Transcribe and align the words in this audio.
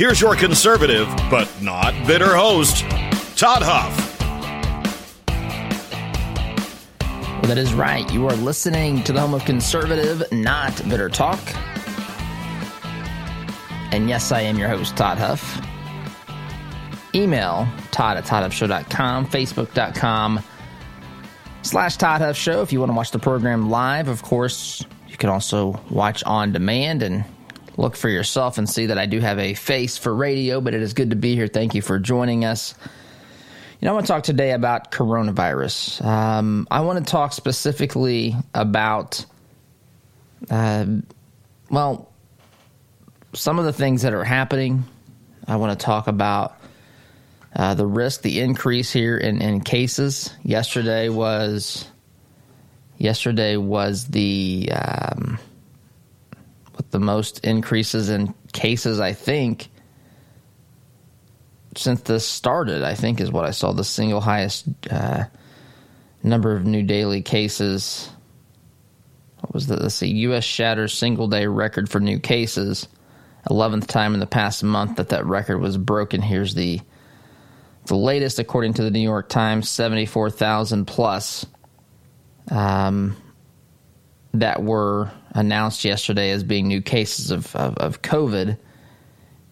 Here's 0.00 0.18
your 0.18 0.34
conservative, 0.34 1.14
but 1.30 1.46
not 1.60 1.92
bitter 2.06 2.34
host, 2.34 2.88
Todd 3.36 3.60
Huff. 3.62 4.18
Well, 7.20 7.42
that 7.42 7.58
is 7.58 7.74
right. 7.74 8.10
You 8.10 8.26
are 8.26 8.34
listening 8.36 9.04
to 9.04 9.12
the 9.12 9.20
home 9.20 9.34
of 9.34 9.44
conservative, 9.44 10.22
not 10.32 10.74
bitter 10.88 11.10
talk. 11.10 11.38
And 13.92 14.08
yes, 14.08 14.32
I 14.32 14.40
am 14.40 14.58
your 14.58 14.70
host, 14.70 14.96
Todd 14.96 15.18
Huff. 15.18 15.60
Email 17.14 17.68
Todd 17.90 18.16
at 18.16 18.24
ToddHuffShow.com, 18.24 19.26
Facebook.com 19.26 20.40
slash 21.60 21.98
Todd 21.98 22.22
Huff 22.22 22.38
Show 22.38 22.62
if 22.62 22.72
you 22.72 22.80
want 22.80 22.88
to 22.88 22.96
watch 22.96 23.10
the 23.10 23.18
program 23.18 23.68
live. 23.68 24.08
Of 24.08 24.22
course, 24.22 24.82
you 25.08 25.18
can 25.18 25.28
also 25.28 25.78
watch 25.90 26.24
on 26.24 26.52
demand 26.52 27.02
and 27.02 27.22
look 27.80 27.96
for 27.96 28.08
yourself 28.08 28.58
and 28.58 28.68
see 28.68 28.86
that 28.86 28.98
I 28.98 29.06
do 29.06 29.20
have 29.20 29.38
a 29.38 29.54
face 29.54 29.96
for 29.96 30.14
radio, 30.14 30.60
but 30.60 30.74
it 30.74 30.82
is 30.82 30.92
good 30.92 31.10
to 31.10 31.16
be 31.16 31.34
here. 31.34 31.48
Thank 31.48 31.74
you 31.74 31.82
for 31.82 31.98
joining 31.98 32.44
us. 32.44 32.74
You 33.80 33.86
know, 33.86 33.92
I 33.92 33.94
want 33.94 34.06
to 34.06 34.12
talk 34.12 34.22
today 34.22 34.52
about 34.52 34.92
coronavirus. 34.92 36.04
Um, 36.04 36.68
I 36.70 36.82
want 36.82 37.04
to 37.04 37.10
talk 37.10 37.32
specifically 37.32 38.36
about, 38.52 39.24
uh, 40.50 40.84
well, 41.70 42.12
some 43.32 43.58
of 43.58 43.64
the 43.64 43.72
things 43.72 44.02
that 44.02 44.12
are 44.12 44.24
happening. 44.24 44.84
I 45.48 45.56
want 45.56 45.78
to 45.78 45.82
talk 45.82 46.06
about 46.06 46.60
uh, 47.56 47.72
the 47.72 47.86
risk, 47.86 48.20
the 48.20 48.40
increase 48.40 48.92
here 48.92 49.16
in, 49.16 49.40
in 49.40 49.62
cases. 49.62 50.34
Yesterday 50.42 51.08
was 51.08 51.88
yesterday 52.98 53.56
was 53.56 54.06
the 54.08 54.70
um, 54.74 55.38
the 56.90 57.00
most 57.00 57.44
increases 57.44 58.08
in 58.08 58.34
cases, 58.52 59.00
I 59.00 59.12
think, 59.12 59.68
since 61.76 62.00
this 62.02 62.26
started, 62.26 62.82
I 62.82 62.94
think 62.94 63.20
is 63.20 63.30
what 63.30 63.44
I 63.44 63.52
saw 63.52 63.72
the 63.72 63.84
single 63.84 64.20
highest 64.20 64.66
uh, 64.90 65.24
number 66.22 66.56
of 66.56 66.64
new 66.64 66.82
daily 66.82 67.22
cases. 67.22 68.10
What 69.40 69.54
was 69.54 69.66
the 69.66 69.76
let's 69.76 69.94
see, 69.94 70.08
U.S. 70.08 70.44
shatters 70.44 70.92
single 70.92 71.28
day 71.28 71.46
record 71.46 71.88
for 71.88 72.00
new 72.00 72.18
cases. 72.18 72.88
Eleventh 73.48 73.86
time 73.86 74.12
in 74.12 74.20
the 74.20 74.26
past 74.26 74.62
month 74.62 74.96
that 74.96 75.10
that 75.10 75.24
record 75.24 75.58
was 75.58 75.78
broken. 75.78 76.20
Here's 76.20 76.54
the 76.54 76.80
the 77.86 77.96
latest, 77.96 78.38
according 78.38 78.74
to 78.74 78.82
the 78.82 78.90
New 78.90 79.00
York 79.00 79.28
Times, 79.28 79.68
seventy 79.68 80.06
four 80.06 80.28
thousand 80.28 80.86
plus. 80.86 81.46
Um, 82.50 83.16
that 84.34 84.62
were 84.62 85.10
announced 85.32 85.84
yesterday 85.84 86.30
as 86.30 86.42
being 86.42 86.68
new 86.68 86.82
cases 86.82 87.30
of, 87.30 87.54
of, 87.56 87.76
of 87.78 88.02
COVID. 88.02 88.58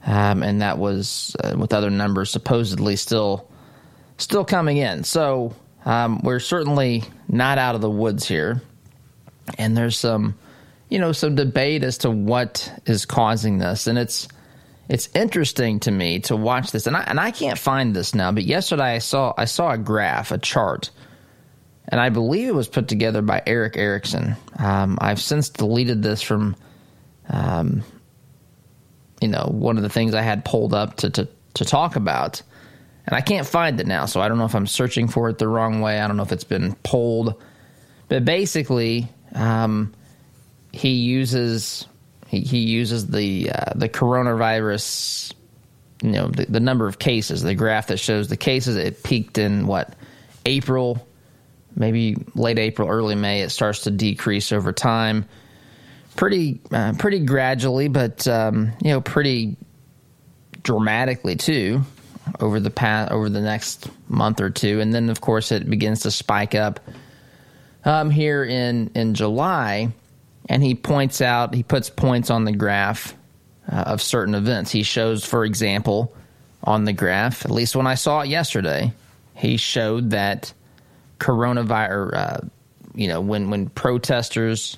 Um, 0.04 0.42
and 0.42 0.62
that 0.62 0.78
was 0.78 1.36
uh, 1.42 1.54
with 1.56 1.72
other 1.72 1.90
numbers 1.90 2.30
supposedly 2.30 2.96
still 2.96 3.48
still 4.16 4.44
coming 4.44 4.76
in. 4.76 5.04
So 5.04 5.54
um, 5.84 6.20
we're 6.22 6.40
certainly 6.40 7.04
not 7.28 7.58
out 7.58 7.74
of 7.74 7.80
the 7.80 7.90
woods 7.90 8.26
here, 8.26 8.62
and 9.58 9.76
there's 9.76 9.98
some 9.98 10.36
you 10.88 10.98
know 10.98 11.12
some 11.12 11.34
debate 11.34 11.84
as 11.84 11.98
to 11.98 12.10
what 12.10 12.72
is 12.86 13.06
causing 13.06 13.58
this, 13.58 13.86
and 13.86 13.98
it's 13.98 14.28
it's 14.88 15.08
interesting 15.14 15.80
to 15.80 15.90
me 15.90 16.20
to 16.20 16.36
watch 16.36 16.70
this, 16.70 16.86
and 16.86 16.96
I 16.96 17.02
and 17.02 17.18
I 17.18 17.30
can't 17.30 17.58
find 17.58 17.94
this 17.94 18.14
now, 18.14 18.32
but 18.32 18.44
yesterday 18.44 18.94
I 18.94 18.98
saw 18.98 19.34
I 19.36 19.46
saw 19.46 19.72
a 19.72 19.78
graph, 19.78 20.30
a 20.30 20.38
chart 20.38 20.90
and 21.88 22.00
I 22.00 22.10
believe 22.10 22.48
it 22.48 22.54
was 22.54 22.68
put 22.68 22.86
together 22.88 23.22
by 23.22 23.42
Erick 23.46 23.76
Erickson. 23.76 24.36
Um, 24.58 24.98
I've 25.00 25.20
since 25.20 25.48
deleted 25.48 26.02
this 26.02 26.20
from, 26.20 26.54
um, 27.28 27.82
you 29.20 29.28
know, 29.28 29.48
one 29.50 29.78
of 29.78 29.82
the 29.82 29.88
things 29.88 30.14
I 30.14 30.22
had 30.22 30.44
pulled 30.44 30.74
up 30.74 30.96
to, 30.98 31.10
to, 31.10 31.28
to 31.54 31.64
talk 31.64 31.96
about, 31.96 32.42
and 33.06 33.16
I 33.16 33.22
can't 33.22 33.46
find 33.46 33.80
it 33.80 33.86
now. 33.86 34.04
So 34.04 34.20
I 34.20 34.28
don't 34.28 34.36
know 34.36 34.44
if 34.44 34.54
I'm 34.54 34.66
searching 34.66 35.08
for 35.08 35.30
it 35.30 35.38
the 35.38 35.48
wrong 35.48 35.80
way. 35.80 35.98
I 35.98 36.06
don't 36.06 36.18
know 36.18 36.22
if 36.22 36.32
it's 36.32 36.44
been 36.44 36.74
pulled, 36.82 37.42
but 38.08 38.24
basically, 38.24 39.08
um, 39.34 39.94
he 40.72 40.90
uses 40.90 41.86
he, 42.26 42.40
he 42.40 42.58
uses 42.58 43.06
the 43.06 43.50
uh, 43.50 43.72
the 43.74 43.88
coronavirus, 43.88 45.32
you 46.02 46.10
know, 46.10 46.28
the, 46.28 46.44
the 46.44 46.60
number 46.60 46.86
of 46.86 46.98
cases, 46.98 47.42
the 47.42 47.54
graph 47.54 47.86
that 47.86 47.96
shows 47.98 48.28
the 48.28 48.36
cases. 48.36 48.76
It 48.76 49.02
peaked 49.02 49.38
in 49.38 49.66
what 49.66 49.94
April 50.44 51.07
maybe 51.78 52.16
late 52.34 52.58
April, 52.58 52.88
early 52.88 53.14
May, 53.14 53.42
it 53.42 53.50
starts 53.50 53.82
to 53.84 53.90
decrease 53.90 54.52
over 54.52 54.72
time. 54.72 55.24
Pretty, 56.16 56.60
uh, 56.72 56.94
pretty 56.98 57.20
gradually, 57.20 57.88
but 57.88 58.26
um, 58.26 58.72
you 58.82 58.90
know, 58.90 59.00
pretty 59.00 59.56
dramatically 60.62 61.36
too 61.36 61.82
over 62.40 62.60
the 62.60 62.70
past 62.70 63.12
over 63.12 63.28
the 63.28 63.40
next 63.40 63.88
month 64.08 64.40
or 64.40 64.50
two, 64.50 64.80
and 64.80 64.92
then 64.92 65.08
of 65.08 65.20
course 65.20 65.52
it 65.52 65.68
begins 65.70 66.00
to 66.00 66.10
spike 66.10 66.54
up 66.54 66.80
um, 67.84 68.10
here 68.10 68.44
in 68.44 68.90
in 68.94 69.14
July. 69.14 69.92
And 70.50 70.62
he 70.62 70.74
points 70.74 71.20
out, 71.20 71.54
he 71.54 71.62
puts 71.62 71.90
points 71.90 72.30
on 72.30 72.44
the 72.44 72.52
graph 72.52 73.14
uh, 73.70 73.76
of 73.76 74.00
certain 74.00 74.34
events. 74.34 74.70
He 74.70 74.82
shows, 74.82 75.22
for 75.22 75.44
example, 75.44 76.14
on 76.64 76.84
the 76.84 76.92
graph, 76.94 77.44
at 77.44 77.50
least 77.50 77.76
when 77.76 77.86
I 77.86 77.94
saw 77.94 78.20
it 78.22 78.28
yesterday, 78.28 78.92
he 79.34 79.58
showed 79.58 80.10
that 80.10 80.52
coronavirus, 81.18 82.14
uh, 82.14 82.40
you 82.94 83.08
know, 83.08 83.20
when 83.20 83.50
when 83.50 83.68
protesters 83.68 84.76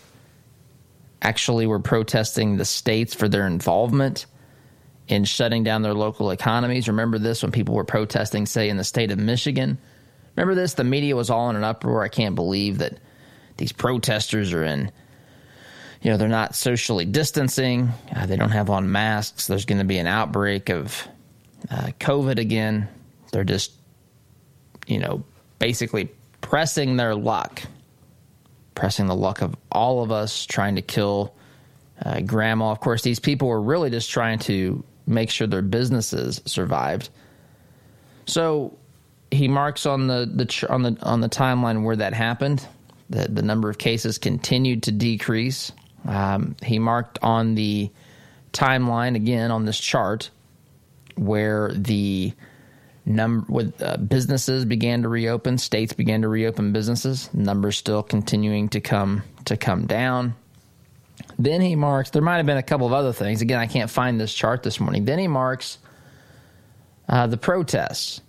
actually 1.23 1.67
were 1.67 1.81
protesting 1.81 2.56
the 2.56 2.65
states 2.65 3.15
for 3.15 3.28
their 3.28 3.47
involvement 3.47 4.27
in 5.09 5.25
shutting 5.25 5.65
down 5.65 5.83
their 5.83 5.95
local 5.95 6.31
economies. 6.31 6.89
Remember 6.89 7.19
this 7.19 7.43
when 7.43 7.53
people 7.53 7.75
were 7.75 7.84
protesting, 7.84 8.47
say, 8.47 8.69
in 8.69 8.77
the 8.77 8.84
state 8.84 9.11
of 9.11 9.19
Michigan. 9.19 9.77
Remember 10.37 10.55
this? 10.55 10.75
The 10.75 10.84
media 10.84 11.17
was 11.17 11.28
all 11.28 11.51
in 11.51 11.56
an 11.56 11.65
uproar. 11.65 12.03
I 12.03 12.09
can't 12.09 12.34
believe 12.34 12.78
that 12.78 12.99
these 13.57 13.72
protesters 13.72 14.53
are 14.53 14.65
in. 14.65 14.91
You 16.01 16.12
know, 16.12 16.17
they're 16.17 16.28
not 16.28 16.55
socially 16.55 17.05
distancing. 17.05 17.91
Uh, 18.15 18.25
they 18.27 18.37
don't 18.37 18.51
have 18.51 18.71
on 18.71 18.91
masks. 18.91 19.47
There's 19.49 19.67
going 19.67 19.81
to 19.81 19.84
be 19.84 19.99
an 19.99 20.07
outbreak 20.07 20.71
of 20.71 21.07
uh, 21.71 21.89
COVID 21.98 22.39
again. 22.39 22.89
They're 23.33 23.45
just, 23.45 23.72
you 24.87 24.98
know, 24.98 25.25
basically 25.59 26.09
pressing 26.41 26.97
their 26.97 27.15
luck, 27.15 27.63
pressing 28.75 29.07
the 29.07 29.15
luck 29.15 29.42
of 29.42 29.54
all 29.71 30.03
of 30.03 30.10
us 30.10 30.47
trying 30.47 30.77
to 30.77 30.83
kill 30.83 31.34
uh, 32.04 32.21
grandma. 32.21 32.71
Of 32.71 32.81
course, 32.81 33.03
these 33.03 33.21
people 33.21 33.48
were 33.48 33.60
really 33.60 33.91
just 33.91 34.10
trying 34.10 34.39
to 34.41 34.83
make 35.07 35.31
sure 35.31 35.47
their 35.47 35.63
businesses 35.63 36.41
survived. 36.45 37.10
So 38.27 38.78
he 39.31 39.48
marks 39.48 39.87
on 39.87 40.07
the, 40.07 40.31
the 40.33 40.66
on 40.71 40.83
the 40.83 40.97
on 41.03 41.21
the 41.21 41.28
timeline 41.28 41.83
where 41.83 41.97
that 41.97 42.15
happened. 42.15 42.66
The, 43.10 43.27
the 43.28 43.42
number 43.42 43.69
of 43.69 43.78
cases 43.78 44.19
continued 44.19 44.84
to 44.84 44.92
decrease. 44.92 45.72
Um, 46.07 46.57
he 46.63 46.78
marked 46.78 47.19
on 47.22 47.57
the 47.57 47.91
timeline 48.53 49.16
again 49.16 49.51
on 49.51 49.65
this 49.65 49.78
chart 49.78 50.31
where 51.16 51.72
the 51.75 52.33
number 53.05 53.47
with 53.53 53.83
uh, 53.83 53.97
businesses 53.97 54.65
began 54.65 55.03
to 55.03 55.09
reopen, 55.09 55.59
states 55.59 55.93
began 55.93 56.23
to 56.23 56.29
reopen 56.29 56.73
businesses. 56.73 57.33
Numbers 57.35 57.77
still 57.77 58.03
continuing 58.03 58.69
to 58.71 58.81
come 58.81 59.23
to 59.47 59.57
come 59.57 59.87
down. 59.87 60.35
Then 61.39 61.61
he 61.61 61.77
marks, 61.77 62.11
there 62.11 62.23
might 62.23 62.37
have 62.37 62.47
been 62.47 62.57
a 62.57 62.63
couple 62.63 62.87
of 62.87 62.93
other 62.93 63.13
things. 63.13 63.41
Again, 63.41 63.59
I 63.59 63.67
can't 63.67 63.91
find 63.91 64.21
this 64.21 64.33
chart 64.33 64.63
this 64.63 64.81
morning. 64.81 65.05
Then 65.05 65.19
he 65.19 65.29
marks 65.29 65.79
uh, 67.09 67.27
the 67.27 67.37
protests, 67.37 68.21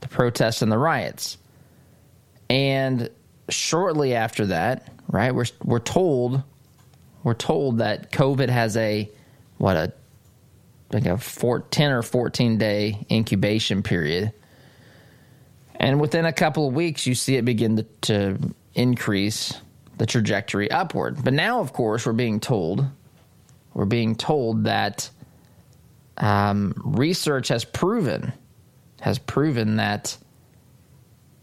the 0.00 0.08
protests 0.08 0.62
and 0.62 0.70
the 0.70 0.78
riots. 0.78 1.38
And 2.50 3.10
shortly 3.48 4.14
after 4.14 4.46
that, 4.46 4.92
right, 5.08 5.34
we're, 5.34 5.46
we're 5.62 5.78
told, 5.78 6.42
we're 7.22 7.34
told 7.34 7.78
that 7.78 8.10
COVID 8.12 8.48
has 8.48 8.76
a, 8.76 9.10
what, 9.58 9.76
a, 9.76 9.92
like 10.92 11.06
a 11.06 11.18
four, 11.18 11.60
10 11.60 11.90
or 11.90 12.02
14 12.02 12.58
day 12.58 13.06
incubation 13.10 13.82
period. 13.82 14.32
And 15.76 16.00
within 16.00 16.24
a 16.24 16.32
couple 16.32 16.68
of 16.68 16.74
weeks, 16.74 17.06
you 17.06 17.14
see 17.14 17.36
it 17.36 17.44
begin 17.44 17.76
to, 17.76 17.82
to 18.02 18.54
increase 18.74 19.54
the 19.96 20.06
trajectory 20.06 20.70
upward. 20.70 21.22
But 21.22 21.34
now, 21.34 21.60
of 21.60 21.72
course, 21.72 22.06
we're 22.06 22.12
being 22.12 22.40
told 22.40 22.86
we're 23.74 23.84
being 23.84 24.16
told 24.16 24.64
that 24.64 25.08
um, 26.16 26.74
research 26.84 27.48
has 27.48 27.64
proven 27.64 28.32
has 29.00 29.18
proven 29.20 29.76
that 29.76 30.16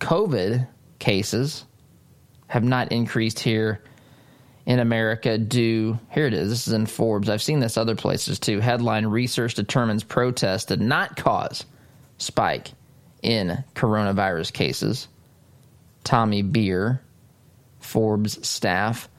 COVID 0.01 0.67
cases 0.99 1.65
have 2.47 2.63
not 2.63 2.91
increased 2.91 3.39
here 3.39 3.81
in 4.65 4.79
America 4.79 5.37
do, 5.37 5.99
here 6.11 6.25
it 6.25 6.33
is 6.33 6.49
this 6.49 6.67
is 6.67 6.73
in 6.73 6.85
Forbes 6.85 7.29
I've 7.29 7.41
seen 7.41 7.59
this 7.59 7.77
other 7.77 7.95
places 7.95 8.39
too 8.39 8.59
headline 8.59 9.05
research 9.05 9.53
determines 9.53 10.03
protests 10.03 10.65
did 10.65 10.81
not 10.81 11.15
cause 11.17 11.65
spike 12.17 12.71
in 13.21 13.63
coronavirus 13.75 14.53
cases 14.53 15.07
Tommy 16.05 16.41
Beer 16.41 17.01
Forbes 17.79 18.47
staff. 18.47 19.09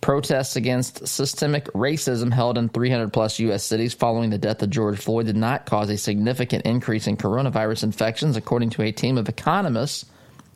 Protests 0.00 0.56
against 0.56 1.06
systemic 1.06 1.66
racism 1.66 2.32
held 2.32 2.56
in 2.56 2.70
300 2.70 3.12
plus 3.12 3.38
U.S. 3.40 3.62
cities 3.62 3.92
following 3.92 4.30
the 4.30 4.38
death 4.38 4.62
of 4.62 4.70
George 4.70 4.98
Floyd 4.98 5.26
did 5.26 5.36
not 5.36 5.66
cause 5.66 5.90
a 5.90 5.98
significant 5.98 6.64
increase 6.64 7.06
in 7.06 7.18
coronavirus 7.18 7.84
infections, 7.84 8.34
according 8.34 8.70
to 8.70 8.82
a 8.82 8.92
team 8.92 9.18
of 9.18 9.28
economists 9.28 10.06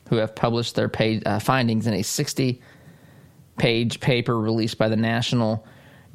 who 0.08 0.17
have 0.17 0.35
published 0.35 0.75
their 0.75 0.91
uh, 1.26 1.38
findings 1.38 1.87
in 1.87 1.93
a 1.93 2.02
60 2.02 2.62
page 3.56 4.01
paper 4.01 4.39
released 4.39 4.79
by 4.79 4.89
the 4.89 4.97
National 4.97 5.67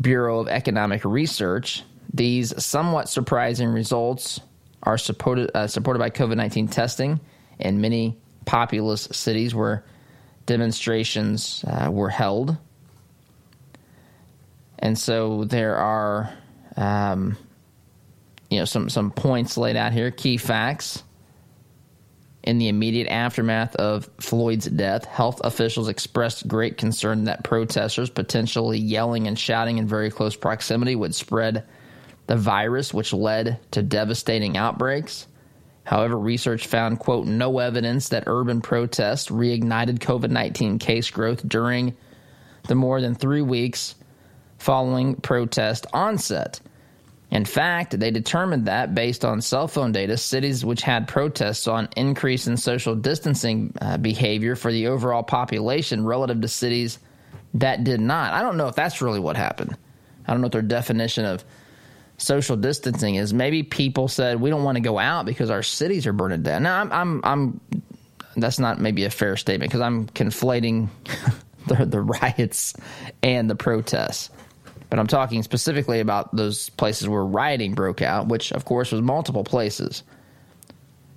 Bureau 0.01 0.39
of 0.39 0.47
Economic 0.47 1.03
Research. 1.05 1.83
These 2.13 2.63
somewhat 2.63 3.09
surprising 3.09 3.69
results 3.69 4.39
are 4.83 4.97
supported, 4.97 5.51
uh, 5.55 5.67
supported 5.67 5.99
by 5.99 6.09
COVID 6.09 6.35
19 6.35 6.67
testing 6.67 7.19
in 7.59 7.81
many 7.81 8.17
populous 8.45 9.03
cities 9.11 9.53
where 9.53 9.83
demonstrations 10.45 11.63
uh, 11.67 11.89
were 11.91 12.09
held. 12.09 12.57
And 14.79 14.97
so 14.97 15.43
there 15.43 15.75
are, 15.75 16.33
um, 16.77 17.37
you 18.49 18.59
know, 18.59 18.65
some, 18.65 18.89
some 18.89 19.11
points 19.11 19.57
laid 19.57 19.75
out 19.75 19.91
here, 19.91 20.09
key 20.09 20.37
facts. 20.37 21.03
In 22.49 22.57
the 22.57 22.67
immediate 22.67 23.09
aftermath 23.09 23.75
of 23.75 24.09
Floyd's 24.19 24.65
death, 24.65 25.05
health 25.05 25.39
officials 25.43 25.87
expressed 25.87 26.47
great 26.47 26.77
concern 26.77 27.25
that 27.25 27.43
protesters 27.43 28.09
potentially 28.09 28.79
yelling 28.79 29.27
and 29.27 29.37
shouting 29.37 29.77
in 29.77 29.85
very 29.85 30.09
close 30.09 30.35
proximity 30.35 30.95
would 30.95 31.13
spread 31.13 31.63
the 32.25 32.35
virus, 32.35 32.91
which 32.91 33.13
led 33.13 33.59
to 33.69 33.83
devastating 33.83 34.57
outbreaks. 34.57 35.27
However, 35.83 36.17
research 36.17 36.65
found, 36.65 36.97
quote, 36.97 37.27
no 37.27 37.59
evidence 37.59 38.09
that 38.09 38.23
urban 38.25 38.61
protests 38.61 39.29
reignited 39.29 39.99
COVID 39.99 40.31
19 40.31 40.79
case 40.79 41.11
growth 41.11 41.47
during 41.47 41.95
the 42.67 42.73
more 42.73 42.99
than 42.99 43.13
three 43.13 43.43
weeks 43.43 43.93
following 44.57 45.13
protest 45.17 45.85
onset. 45.93 46.61
In 47.31 47.45
fact, 47.45 47.99
they 47.99 48.09
determined 48.09 48.65
that 48.65 48.95
based 48.95 49.23
on 49.23 49.41
cell 49.41 49.67
phone 49.67 49.91
data, 49.91 50.17
cities 50.17 50.65
which 50.65 50.81
had 50.81 51.07
protests 51.07 51.59
saw 51.59 51.77
an 51.77 51.89
increase 51.95 52.47
in 52.47 52.57
social 52.57 52.95
distancing 52.95 53.73
uh, 53.81 53.97
behavior 53.97 54.55
for 54.55 54.71
the 54.71 54.87
overall 54.87 55.21
population 55.21 56.05
relative 56.05 56.41
to 56.41 56.47
cities 56.47 56.97
that 57.53 57.83
did 57.83 57.99
not. 57.99 58.33
I 58.33 58.41
don't 58.41 58.57
know 58.57 58.67
if 58.67 58.75
that's 58.75 59.01
really 59.01 59.19
what 59.19 59.37
happened. 59.37 59.77
I 60.27 60.31
don't 60.31 60.41
know 60.41 60.45
what 60.45 60.53
their 60.53 60.61
definition 60.61 61.25
of 61.25 61.43
social 62.17 62.57
distancing 62.57 63.15
is 63.15 63.33
maybe 63.33 63.63
people 63.63 64.07
said 64.07 64.41
we 64.41 64.49
don't 64.49 64.63
want 64.63 64.75
to 64.75 64.81
go 64.81 64.99
out 64.99 65.25
because 65.25 65.49
our 65.49 65.63
cities 65.63 66.05
are 66.05 66.13
burning 66.13 66.43
down. 66.43 66.63
Now 66.63 66.81
I'm 66.81 66.91
I'm, 66.91 67.21
I'm 67.23 67.61
that's 68.35 68.59
not 68.59 68.79
maybe 68.79 69.05
a 69.05 69.09
fair 69.09 69.37
statement 69.37 69.71
because 69.71 69.81
I'm 69.81 70.07
conflating 70.07 70.89
the, 71.67 71.85
the 71.85 72.01
riots 72.01 72.73
and 73.23 73.49
the 73.49 73.55
protests. 73.55 74.29
But 74.89 74.99
I'm 74.99 75.07
talking 75.07 75.43
specifically 75.43 75.99
about 75.99 76.35
those 76.35 76.69
places 76.69 77.07
where 77.07 77.23
rioting 77.23 77.73
broke 77.73 78.01
out, 78.01 78.27
which 78.27 78.51
of 78.51 78.65
course 78.65 78.91
was 78.91 79.01
multiple 79.01 79.43
places. 79.43 80.03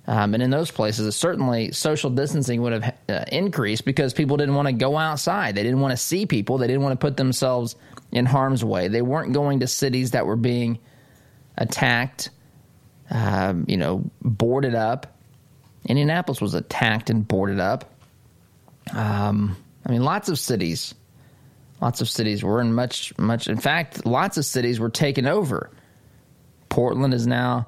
Um, 0.05 0.33
and 0.33 0.43
in 0.43 0.49
those 0.49 0.69
places, 0.69 1.15
certainly 1.15 1.71
social 1.71 2.09
distancing 2.09 2.61
would 2.61 2.73
have 2.73 2.95
uh, 3.07 3.25
increased 3.31 3.85
because 3.85 4.13
people 4.13 4.35
didn't 4.35 4.55
want 4.55 4.67
to 4.67 4.73
go 4.73 4.97
outside. 4.97 5.55
They 5.55 5.63
didn't 5.63 5.79
want 5.79 5.91
to 5.91 5.97
see 5.97 6.25
people. 6.25 6.57
They 6.57 6.67
didn't 6.67 6.81
want 6.81 6.99
to 6.99 7.03
put 7.03 7.15
themselves 7.15 7.75
in 8.11 8.25
harm's 8.25 8.65
way. 8.65 8.89
They 8.89 9.01
weren't 9.01 9.33
going 9.33 9.61
to 9.61 9.67
cities 9.67 10.11
that 10.11 10.25
were 10.25 10.35
being 10.35 10.77
attacked, 11.57 12.31
um, 13.09 13.65
you 13.67 13.77
know, 13.77 14.03
boarded 14.21 14.75
up. 14.75 15.17
Indianapolis 15.85 16.41
was 16.41 16.53
attacked 16.53 17.09
and 17.09 17.25
boarded 17.25 17.59
up. 17.59 17.89
Um, 18.93 19.55
I 19.85 19.91
mean, 19.91 20.03
lots 20.03 20.27
of 20.27 20.37
cities, 20.37 20.93
lots 21.83 21.99
of 21.99 22.09
cities 22.09 22.41
were 22.45 22.61
in 22.61 22.71
much, 22.71 23.11
much. 23.17 23.49
In 23.49 23.57
fact, 23.57 24.05
lots 24.05 24.37
of 24.37 24.45
cities 24.45 24.79
were 24.79 24.89
taken 24.89 25.27
over. 25.27 25.69
Portland 26.69 27.13
is 27.13 27.27
now. 27.27 27.67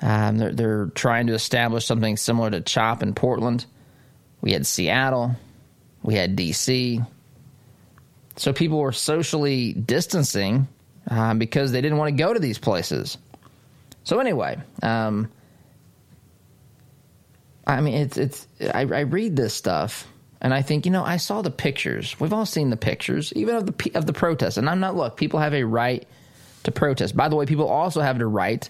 Um, 0.00 0.38
they're, 0.38 0.52
they're 0.52 0.86
trying 0.94 1.26
to 1.26 1.32
establish 1.32 1.84
something 1.84 2.16
similar 2.16 2.52
to 2.52 2.60
CHOP 2.60 3.02
in 3.02 3.14
Portland. 3.14 3.66
We 4.40 4.52
had 4.52 4.64
Seattle. 4.64 5.34
We 6.04 6.14
had 6.14 6.36
D.C. 6.36 7.00
So 8.36 8.52
people 8.52 8.78
were 8.78 8.92
socially 8.92 9.72
distancing 9.72 10.68
um, 11.08 11.40
because 11.40 11.72
they 11.72 11.80
didn't 11.80 11.98
want 11.98 12.16
to 12.16 12.22
go 12.22 12.32
to 12.32 12.38
these 12.38 12.58
places. 12.58 13.18
So 14.04 14.20
anyway, 14.20 14.56
um, 14.84 15.32
I 17.66 17.80
mean, 17.80 17.94
it's 17.94 18.16
it's. 18.16 18.46
I, 18.60 18.82
I, 18.82 19.00
read 19.00 19.34
this 19.34 19.52
stuff 19.52 20.06
and 20.40 20.54
I 20.54 20.62
think, 20.62 20.86
you 20.86 20.92
know, 20.92 21.04
I 21.04 21.16
saw 21.16 21.42
the 21.42 21.50
pictures. 21.50 22.18
We've 22.20 22.32
all 22.32 22.46
seen 22.46 22.70
the 22.70 22.76
pictures, 22.76 23.32
even 23.34 23.56
of 23.56 23.66
the 23.66 23.92
of 23.94 24.06
the 24.06 24.12
protests. 24.12 24.56
And 24.56 24.68
I'm 24.68 24.80
not. 24.80 24.96
Look, 24.96 25.16
people 25.16 25.40
have 25.40 25.54
a 25.54 25.64
right 25.64 26.06
to 26.64 26.72
protest. 26.72 27.16
By 27.16 27.28
the 27.28 27.36
way, 27.36 27.46
people 27.46 27.68
also 27.68 28.00
have 28.00 28.18
the 28.18 28.26
right, 28.26 28.68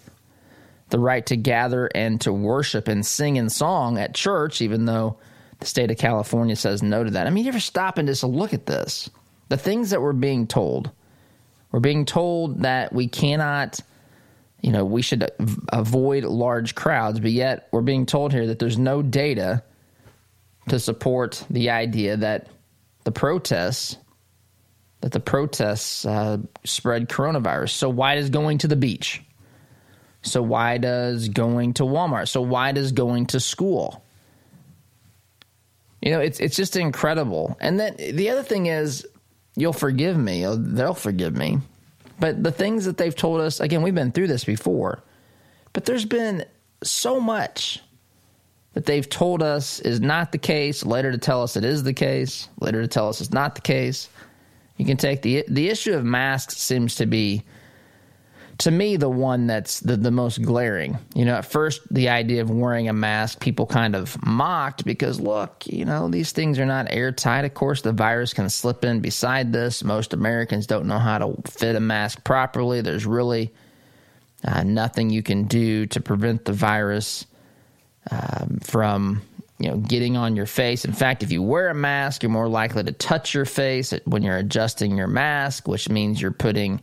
the 0.91 0.99
right 0.99 1.25
to 1.27 1.37
gather 1.37 1.91
and 1.95 2.21
to 2.23 2.33
worship 2.33 2.89
and 2.89 3.05
sing 3.05 3.37
in 3.37 3.51
song 3.51 3.99
at 3.99 4.15
church, 4.15 4.63
even 4.63 4.87
though 4.87 5.19
the 5.61 5.67
state 5.67 5.91
of 5.91 5.99
California 5.99 6.57
says 6.57 6.83
no 6.83 7.05
to 7.05 7.11
that. 7.11 7.27
I 7.27 7.31
mean, 7.31 7.45
you 7.45 7.51
ever 7.51 7.61
stop 7.61 7.99
and 7.99 8.09
just 8.09 8.25
look 8.25 8.55
at 8.55 8.67
this? 8.67 9.11
The 9.49 9.59
things 9.59 9.91
that 9.91 10.01
we're 10.01 10.13
being 10.13 10.47
told 10.47 10.91
we're 11.71 11.81
being 11.81 12.05
told 12.05 12.63
that 12.63 12.93
we 12.93 13.09
cannot, 13.09 13.81
you 14.61 14.73
know, 14.73 14.85
we 14.85 15.03
should 15.03 15.31
avoid 15.69 16.25
large 16.25 16.75
crowds, 16.75 17.21
but 17.21 17.31
yet 17.31 17.69
we're 17.73 17.83
being 17.83 18.07
told 18.07 18.33
here 18.33 18.47
that 18.47 18.59
there's 18.59 18.79
no 18.79 19.03
data 19.03 19.63
to 20.69 20.79
support 20.79 21.45
the 21.51 21.71
idea 21.71 22.17
that 22.17 22.49
the 23.05 23.13
protests 23.13 23.97
that 25.01 25.13
the 25.13 25.21
protests 25.21 26.05
uh, 26.05 26.39
spread 26.65 27.09
coronavirus. 27.09 27.71
So 27.71 27.89
why 27.89 28.17
does 28.17 28.31
going 28.31 28.59
to 28.59 28.69
the 28.69 28.77
beach? 28.77 29.23
So 30.23 30.43
why 30.43 30.79
does 30.79 31.29
going 31.29 31.75
to 31.75 31.85
Walmart? 31.85 32.29
So 32.29 32.41
why 32.41 32.73
does 32.73 32.93
going 32.93 33.27
to 33.27 33.41
school? 33.41 34.05
You 36.03 36.13
know, 36.13 36.21
it's 36.21 36.41
it's 36.41 36.57
just 36.57 36.77
incredible. 36.77 37.57
And 37.61 37.79
then 37.79 37.97
the 37.97 38.31
other 38.31 38.43
thing 38.43 38.67
is 38.67 39.07
you'll 39.57 39.73
forgive 39.73 40.17
me. 40.17 40.45
They'll 40.57 40.95
forgive 40.95 41.37
me. 41.37 41.59
But 42.21 42.43
the 42.43 42.53
things 42.53 42.85
that 42.85 42.97
they've 42.97 43.15
told 43.15 43.41
us, 43.41 43.61
again, 43.61 43.83
we've 43.83 43.95
been 43.95 44.13
through 44.13 44.27
this 44.27 44.45
before, 44.45 45.05
but 45.73 45.85
there's 45.85 46.05
been 46.05 46.45
so 46.83 47.21
much 47.21 47.81
that 48.75 48.87
they've 48.87 49.09
told 49.09 49.43
us 49.43 49.81
is 49.81 50.01
not 50.01 50.33
the 50.33 50.39
case, 50.39 50.85
later 50.85 51.11
to 51.11 51.19
tell 51.19 51.43
us 51.43 51.57
it 51.57 51.65
is 51.65 51.83
the 51.83 51.95
case, 51.95 52.49
later 52.61 52.83
to 52.83 52.89
tell 52.89 53.09
us 53.09 53.21
it's 53.21 53.33
not 53.33 53.55
the 53.55 53.61
case. 53.61 54.09
You 54.77 54.85
can 54.85 54.97
take 54.97 55.23
the 55.23 55.45
the 55.49 55.69
issue 55.69 55.95
of 55.95 56.05
masks 56.05 56.57
seems 56.57 56.95
to 56.97 57.07
be 57.07 57.45
to 58.59 58.71
me 58.73 58.97
the 58.97 59.09
one 59.09 59.47
that's 59.47 59.81
the, 59.81 59.97
the 59.97 60.11
most 60.11 60.43
glaring. 60.43 60.99
You 61.15 61.25
know, 61.25 61.37
at 61.37 61.45
first 61.45 61.83
the 61.93 62.09
idea 62.09 62.43
of 62.43 62.51
wearing 62.51 62.89
a 62.89 62.93
mask, 62.93 63.41
people 63.41 63.67
kind 63.67 63.95
of 63.95 64.21
mocked 64.25 64.85
because 64.85 65.21
look, 65.21 65.65
you 65.67 65.85
know, 65.85 66.09
these 66.09 66.33
things 66.33 66.59
are 66.59 66.67
not 66.67 66.89
airtight. 66.91 67.45
Of 67.45 67.55
course, 67.55 67.83
the 67.83 67.93
virus 67.93 68.35
can 68.35 68.49
slip 68.49 68.85
in 68.85 69.01
beside 69.01 69.53
this. 69.53 69.85
Most 69.85 70.13
Americans 70.13 70.67
don't 70.67 70.87
know 70.87 70.99
how 70.99 71.19
to 71.19 71.37
fit 71.49 71.77
a 71.77 71.81
mask 71.81 72.25
properly. 72.25 72.81
There's 72.81 73.07
really 73.07 73.53
uh, 74.45 74.65
nothing 74.65 75.11
you 75.11 75.23
can 75.23 75.45
do 75.45 75.87
to 75.87 76.01
prevent 76.01 76.45
the 76.45 76.53
virus 76.53 77.27
um, 78.11 78.59
from 78.63 79.23
you 79.59 79.69
know, 79.69 79.77
getting 79.77 80.17
on 80.17 80.37
your 80.37 80.47
face. 80.47 80.85
In 80.85 80.93
fact, 80.93 81.23
if 81.23 81.33
you 81.33 81.43
wear 81.43 81.69
a 81.69 81.75
mask, 81.75 82.23
you're 82.23 82.31
more 82.31 82.49
likely 82.49 82.85
to 82.85 82.93
touch 82.93 83.35
your 83.35 83.45
face 83.45 83.93
when 84.05 84.23
you're 84.23 84.37
adjusting 84.37 84.97
your 84.97 85.09
mask, 85.09 85.67
which 85.67 85.89
means 85.89 86.23
you're 86.23 86.31
putting, 86.31 86.81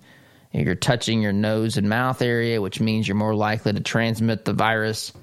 you're 0.51 0.75
touching 0.75 1.21
your 1.21 1.31
nose 1.31 1.77
and 1.77 1.87
mouth 1.87 2.21
area, 2.21 2.61
which 2.61 2.81
means 2.81 3.07
you're 3.07 3.15
more 3.15 3.35
likely 3.35 3.71
to 3.71 3.79
transmit 3.79 4.43
the 4.43 4.53
virus 4.53 5.13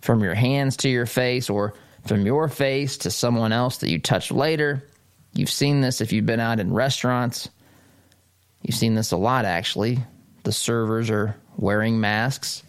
from 0.00 0.22
your 0.22 0.34
hands 0.34 0.78
to 0.78 0.88
your 0.88 1.06
face 1.06 1.50
or 1.50 1.74
from 2.06 2.24
your 2.24 2.48
face 2.48 2.98
to 2.98 3.10
someone 3.10 3.52
else 3.52 3.78
that 3.78 3.90
you 3.90 3.98
touch 3.98 4.30
later. 4.30 4.82
You've 5.34 5.50
seen 5.50 5.80
this 5.80 6.00
if 6.00 6.12
you've 6.12 6.26
been 6.26 6.40
out 6.40 6.60
in 6.60 6.72
restaurants. 6.72 7.48
You've 8.62 8.76
seen 8.76 8.94
this 8.94 9.12
a 9.12 9.16
lot, 9.16 9.44
actually. 9.44 9.98
The 10.44 10.52
servers 10.52 11.10
are 11.10 11.36
wearing 11.56 12.00
masks 12.00 12.62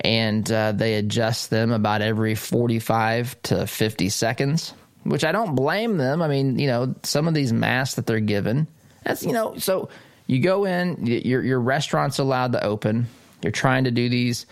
and 0.00 0.50
uh, 0.50 0.72
they 0.72 0.94
adjust 0.94 1.50
them 1.50 1.72
about 1.72 2.02
every 2.02 2.34
45 2.34 3.40
to 3.42 3.66
50 3.66 4.08
seconds, 4.08 4.74
which 5.04 5.24
I 5.24 5.32
don't 5.32 5.54
blame 5.54 5.96
them. 5.96 6.22
I 6.22 6.28
mean, 6.28 6.58
you 6.58 6.66
know, 6.66 6.94
some 7.02 7.28
of 7.28 7.34
these 7.34 7.52
masks 7.52 7.94
that 7.96 8.06
they're 8.06 8.20
given, 8.20 8.66
that's, 9.04 9.22
you 9.22 9.32
know, 9.32 9.56
so 9.58 9.88
you 10.26 10.40
go 10.40 10.64
in, 10.64 11.06
your, 11.06 11.42
your 11.42 11.60
restaurant's 11.60 12.18
allowed 12.18 12.52
to 12.52 12.64
open, 12.64 13.06
you're 13.42 13.52
trying 13.52 13.84
to 13.84 13.90
do 13.90 14.08
these 14.08 14.46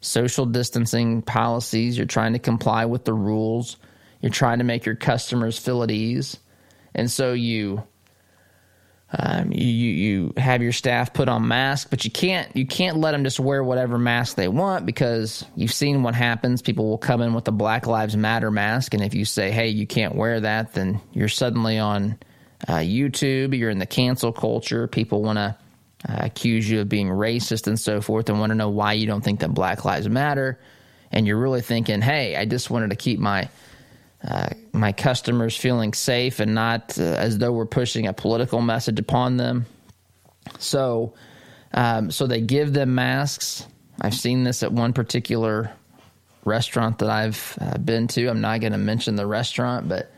social 0.00 0.44
distancing 0.44 1.22
policies, 1.22 1.96
you're 1.96 2.06
trying 2.06 2.32
to 2.32 2.38
comply 2.38 2.84
with 2.84 3.04
the 3.04 3.14
rules, 3.14 3.76
you're 4.20 4.30
trying 4.30 4.58
to 4.58 4.64
make 4.64 4.84
your 4.84 4.96
customers 4.96 5.58
feel 5.58 5.82
at 5.82 5.90
ease. 5.90 6.36
And 6.94 7.10
so 7.10 7.32
you 7.32 7.84
um, 9.18 9.52
you 9.52 9.66
you 9.66 10.32
have 10.38 10.62
your 10.62 10.72
staff 10.72 11.12
put 11.12 11.28
on 11.28 11.46
masks, 11.46 11.88
but 11.88 12.04
you 12.04 12.10
can't 12.10 12.54
you 12.56 12.66
can't 12.66 12.96
let 12.96 13.12
them 13.12 13.24
just 13.24 13.38
wear 13.38 13.62
whatever 13.62 13.98
mask 13.98 14.36
they 14.36 14.48
want 14.48 14.86
because 14.86 15.44
you've 15.54 15.72
seen 15.72 16.02
what 16.02 16.14
happens. 16.14 16.62
People 16.62 16.88
will 16.88 16.98
come 16.98 17.20
in 17.20 17.34
with 17.34 17.46
a 17.46 17.52
Black 17.52 17.86
Lives 17.86 18.16
Matter 18.16 18.50
mask, 18.50 18.94
and 18.94 19.02
if 19.02 19.14
you 19.14 19.26
say, 19.26 19.50
"Hey, 19.50 19.68
you 19.68 19.86
can't 19.86 20.14
wear 20.14 20.40
that," 20.40 20.72
then 20.72 20.98
you're 21.12 21.28
suddenly 21.28 21.78
on 21.78 22.18
uh, 22.66 22.78
YouTube. 22.78 23.56
You're 23.56 23.70
in 23.70 23.78
the 23.78 23.86
cancel 23.86 24.32
culture. 24.32 24.88
People 24.88 25.22
want 25.22 25.36
to 25.36 25.56
uh, 26.08 26.16
accuse 26.20 26.68
you 26.70 26.80
of 26.80 26.88
being 26.88 27.08
racist 27.08 27.66
and 27.66 27.78
so 27.78 28.00
forth, 28.00 28.30
and 28.30 28.40
want 28.40 28.50
to 28.50 28.56
know 28.56 28.70
why 28.70 28.94
you 28.94 29.06
don't 29.06 29.22
think 29.22 29.40
that 29.40 29.52
Black 29.52 29.84
Lives 29.84 30.08
Matter. 30.08 30.58
And 31.10 31.26
you're 31.26 31.38
really 31.38 31.60
thinking, 31.60 32.00
"Hey, 32.00 32.34
I 32.34 32.46
just 32.46 32.70
wanted 32.70 32.88
to 32.90 32.96
keep 32.96 33.18
my 33.18 33.50
uh, 34.26 34.50
my 34.72 34.92
customers 34.92 35.56
feeling 35.56 35.92
safe 35.92 36.40
and 36.40 36.54
not 36.54 36.98
uh, 36.98 37.02
as 37.02 37.38
though 37.38 37.52
we're 37.52 37.66
pushing 37.66 38.06
a 38.06 38.12
political 38.12 38.60
message 38.60 38.98
upon 38.98 39.36
them. 39.36 39.66
So, 40.58 41.14
um, 41.72 42.10
so 42.10 42.26
they 42.26 42.40
give 42.40 42.72
them 42.72 42.94
masks. 42.94 43.66
I've 44.00 44.14
seen 44.14 44.44
this 44.44 44.62
at 44.62 44.72
one 44.72 44.92
particular 44.92 45.72
restaurant 46.44 46.98
that 46.98 47.10
I've 47.10 47.58
uh, 47.60 47.78
been 47.78 48.08
to. 48.08 48.28
I'm 48.28 48.40
not 48.40 48.60
going 48.60 48.72
to 48.72 48.78
mention 48.78 49.16
the 49.16 49.26
restaurant, 49.26 49.88
but 49.88 50.12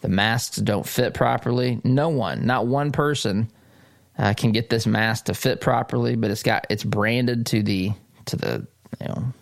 the 0.00 0.08
masks 0.08 0.56
don't 0.56 0.86
fit 0.86 1.14
properly. 1.14 1.80
No 1.84 2.08
one, 2.08 2.46
not 2.46 2.66
one 2.66 2.92
person, 2.92 3.50
uh, 4.18 4.34
can 4.36 4.52
get 4.52 4.70
this 4.70 4.86
mask 4.86 5.26
to 5.26 5.34
fit 5.34 5.60
properly. 5.60 6.16
But 6.16 6.30
it's 6.30 6.42
got 6.42 6.66
it's 6.70 6.84
branded 6.84 7.46
to 7.46 7.62
the 7.62 7.92
to 8.26 8.36
the 8.36 8.66
you 9.00 9.08
know 9.08 9.32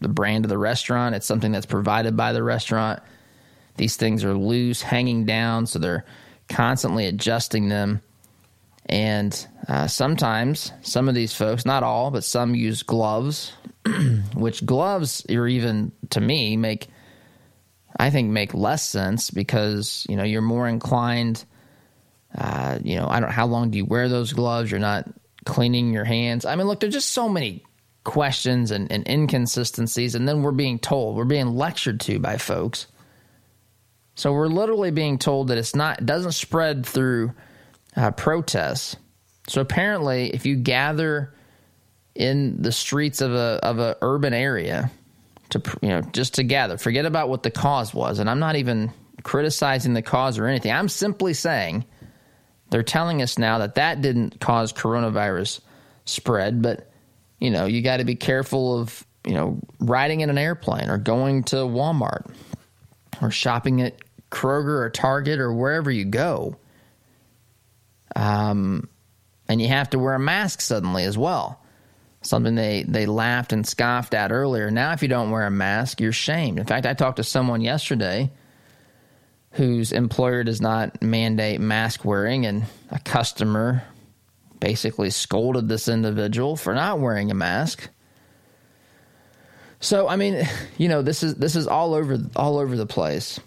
the 0.00 0.08
brand 0.08 0.44
of 0.44 0.48
the 0.48 0.58
restaurant. 0.58 1.14
It's 1.14 1.26
something 1.26 1.52
that's 1.52 1.66
provided 1.66 2.16
by 2.16 2.32
the 2.32 2.42
restaurant. 2.42 3.00
These 3.76 3.96
things 3.96 4.24
are 4.24 4.34
loose, 4.34 4.82
hanging 4.82 5.24
down, 5.24 5.66
so 5.66 5.78
they're 5.78 6.04
constantly 6.48 7.06
adjusting 7.06 7.68
them. 7.68 8.02
And 8.86 9.46
uh, 9.68 9.86
sometimes 9.86 10.72
some 10.82 11.08
of 11.08 11.14
these 11.14 11.34
folks, 11.34 11.64
not 11.64 11.82
all, 11.82 12.10
but 12.10 12.24
some 12.24 12.54
use 12.54 12.82
gloves, 12.82 13.52
which 14.34 14.66
gloves, 14.66 15.24
or 15.30 15.46
even 15.46 15.92
to 16.10 16.20
me, 16.20 16.56
make 16.56 16.88
I 17.98 18.10
think 18.10 18.30
make 18.30 18.54
less 18.54 18.88
sense 18.88 19.30
because 19.30 20.06
you 20.08 20.16
know 20.16 20.24
you're 20.24 20.42
more 20.42 20.66
inclined. 20.66 21.44
Uh, 22.36 22.78
you 22.82 22.96
know, 22.96 23.06
I 23.08 23.20
don't. 23.20 23.30
How 23.30 23.46
long 23.46 23.70
do 23.70 23.78
you 23.78 23.84
wear 23.84 24.08
those 24.08 24.32
gloves? 24.32 24.70
You're 24.70 24.80
not 24.80 25.08
cleaning 25.44 25.92
your 25.92 26.04
hands. 26.04 26.44
I 26.44 26.56
mean, 26.56 26.66
look, 26.66 26.80
there's 26.80 26.94
just 26.94 27.10
so 27.10 27.28
many 27.28 27.64
questions 28.04 28.70
and, 28.70 28.90
and 28.90 29.06
inconsistencies, 29.08 30.14
and 30.14 30.28
then 30.28 30.42
we're 30.42 30.52
being 30.52 30.78
told, 30.78 31.16
we're 31.16 31.24
being 31.24 31.56
lectured 31.56 32.00
to 32.00 32.18
by 32.18 32.36
folks. 32.36 32.86
So 34.14 34.32
we're 34.32 34.48
literally 34.48 34.90
being 34.90 35.18
told 35.18 35.48
that 35.48 35.58
it's 35.58 35.74
not, 35.74 36.00
it 36.00 36.06
doesn't 36.06 36.32
spread 36.32 36.84
through 36.84 37.32
uh, 37.96 38.10
protests. 38.12 38.96
So 39.48 39.60
apparently, 39.60 40.30
if 40.32 40.46
you 40.46 40.56
gather 40.56 41.34
in 42.14 42.60
the 42.60 42.72
streets 42.72 43.20
of 43.20 43.32
a 43.32 43.58
of 43.62 43.78
a 43.78 43.96
urban 44.02 44.34
area 44.34 44.90
to 45.50 45.62
you 45.80 45.88
know 45.88 46.02
just 46.12 46.34
to 46.34 46.42
gather, 46.42 46.76
forget 46.76 47.06
about 47.06 47.28
what 47.28 47.42
the 47.42 47.50
cause 47.50 47.94
was, 47.94 48.18
and 48.18 48.28
I'm 48.28 48.38
not 48.38 48.56
even 48.56 48.92
criticizing 49.22 49.94
the 49.94 50.02
cause 50.02 50.38
or 50.38 50.46
anything. 50.46 50.72
I'm 50.72 50.88
simply 50.88 51.34
saying 51.34 51.84
they're 52.70 52.82
telling 52.82 53.22
us 53.22 53.38
now 53.38 53.58
that 53.58 53.74
that 53.74 54.00
didn't 54.00 54.40
cause 54.40 54.72
coronavirus 54.72 55.60
spread, 56.04 56.62
but 56.62 56.89
you 57.40 57.50
know, 57.50 57.66
you 57.66 57.82
got 57.82 57.96
to 57.96 58.04
be 58.04 58.14
careful 58.14 58.78
of, 58.78 59.04
you 59.26 59.34
know, 59.34 59.58
riding 59.80 60.20
in 60.20 60.30
an 60.30 60.38
airplane 60.38 60.90
or 60.90 60.98
going 60.98 61.42
to 61.44 61.56
Walmart 61.56 62.30
or 63.20 63.30
shopping 63.30 63.82
at 63.82 63.96
Kroger 64.30 64.80
or 64.80 64.90
Target 64.90 65.40
or 65.40 65.52
wherever 65.52 65.90
you 65.90 66.04
go. 66.04 66.56
Um, 68.14 68.88
and 69.48 69.60
you 69.60 69.68
have 69.68 69.90
to 69.90 69.98
wear 69.98 70.14
a 70.14 70.20
mask 70.20 70.60
suddenly 70.60 71.04
as 71.04 71.18
well. 71.18 71.62
Something 72.22 72.54
they, 72.54 72.84
they 72.86 73.06
laughed 73.06 73.52
and 73.52 73.66
scoffed 73.66 74.12
at 74.12 74.30
earlier. 74.30 74.70
Now, 74.70 74.92
if 74.92 75.02
you 75.02 75.08
don't 75.08 75.30
wear 75.30 75.46
a 75.46 75.50
mask, 75.50 76.00
you're 76.00 76.12
shamed. 76.12 76.58
In 76.58 76.66
fact, 76.66 76.84
I 76.84 76.92
talked 76.92 77.16
to 77.16 77.24
someone 77.24 77.62
yesterday 77.62 78.30
whose 79.52 79.90
employer 79.92 80.44
does 80.44 80.60
not 80.60 81.02
mandate 81.02 81.60
mask 81.60 82.04
wearing, 82.04 82.46
and 82.46 82.64
a 82.90 83.00
customer 83.00 83.82
basically 84.60 85.10
scolded 85.10 85.68
this 85.68 85.88
individual 85.88 86.56
for 86.56 86.74
not 86.74 87.00
wearing 87.00 87.30
a 87.30 87.34
mask. 87.34 87.88
So 89.80 90.08
I 90.08 90.16
mean, 90.16 90.46
you 90.78 90.88
know, 90.88 91.02
this 91.02 91.22
is 91.22 91.34
this 91.34 91.56
is 91.56 91.66
all 91.66 91.94
over 91.94 92.18
all 92.36 92.58
over 92.58 92.76
the 92.76 92.86
place. 92.86 93.40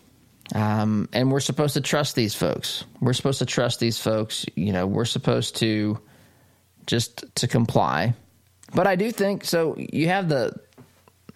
Um, 0.54 1.08
and 1.14 1.32
we're 1.32 1.40
supposed 1.40 1.76
to 1.76 1.82
trust 1.82 2.16
these 2.16 2.36
folks. 2.36 2.84
We're 3.00 3.14
supposed 3.14 3.40
to 3.40 3.46
trust 3.46 3.80
these 3.80 3.98
folks. 3.98 4.46
You 4.56 4.74
know, 4.74 4.86
we're 4.86 5.06
supposed 5.06 5.56
to 5.58 6.00
just 6.86 7.24
to 7.36 7.48
comply. 7.48 8.14
But 8.76 8.88
I 8.88 8.96
do 8.96 9.12
think 9.12 9.46
so. 9.46 9.76
You 9.78 10.08
have 10.10 10.30
the 10.30 10.60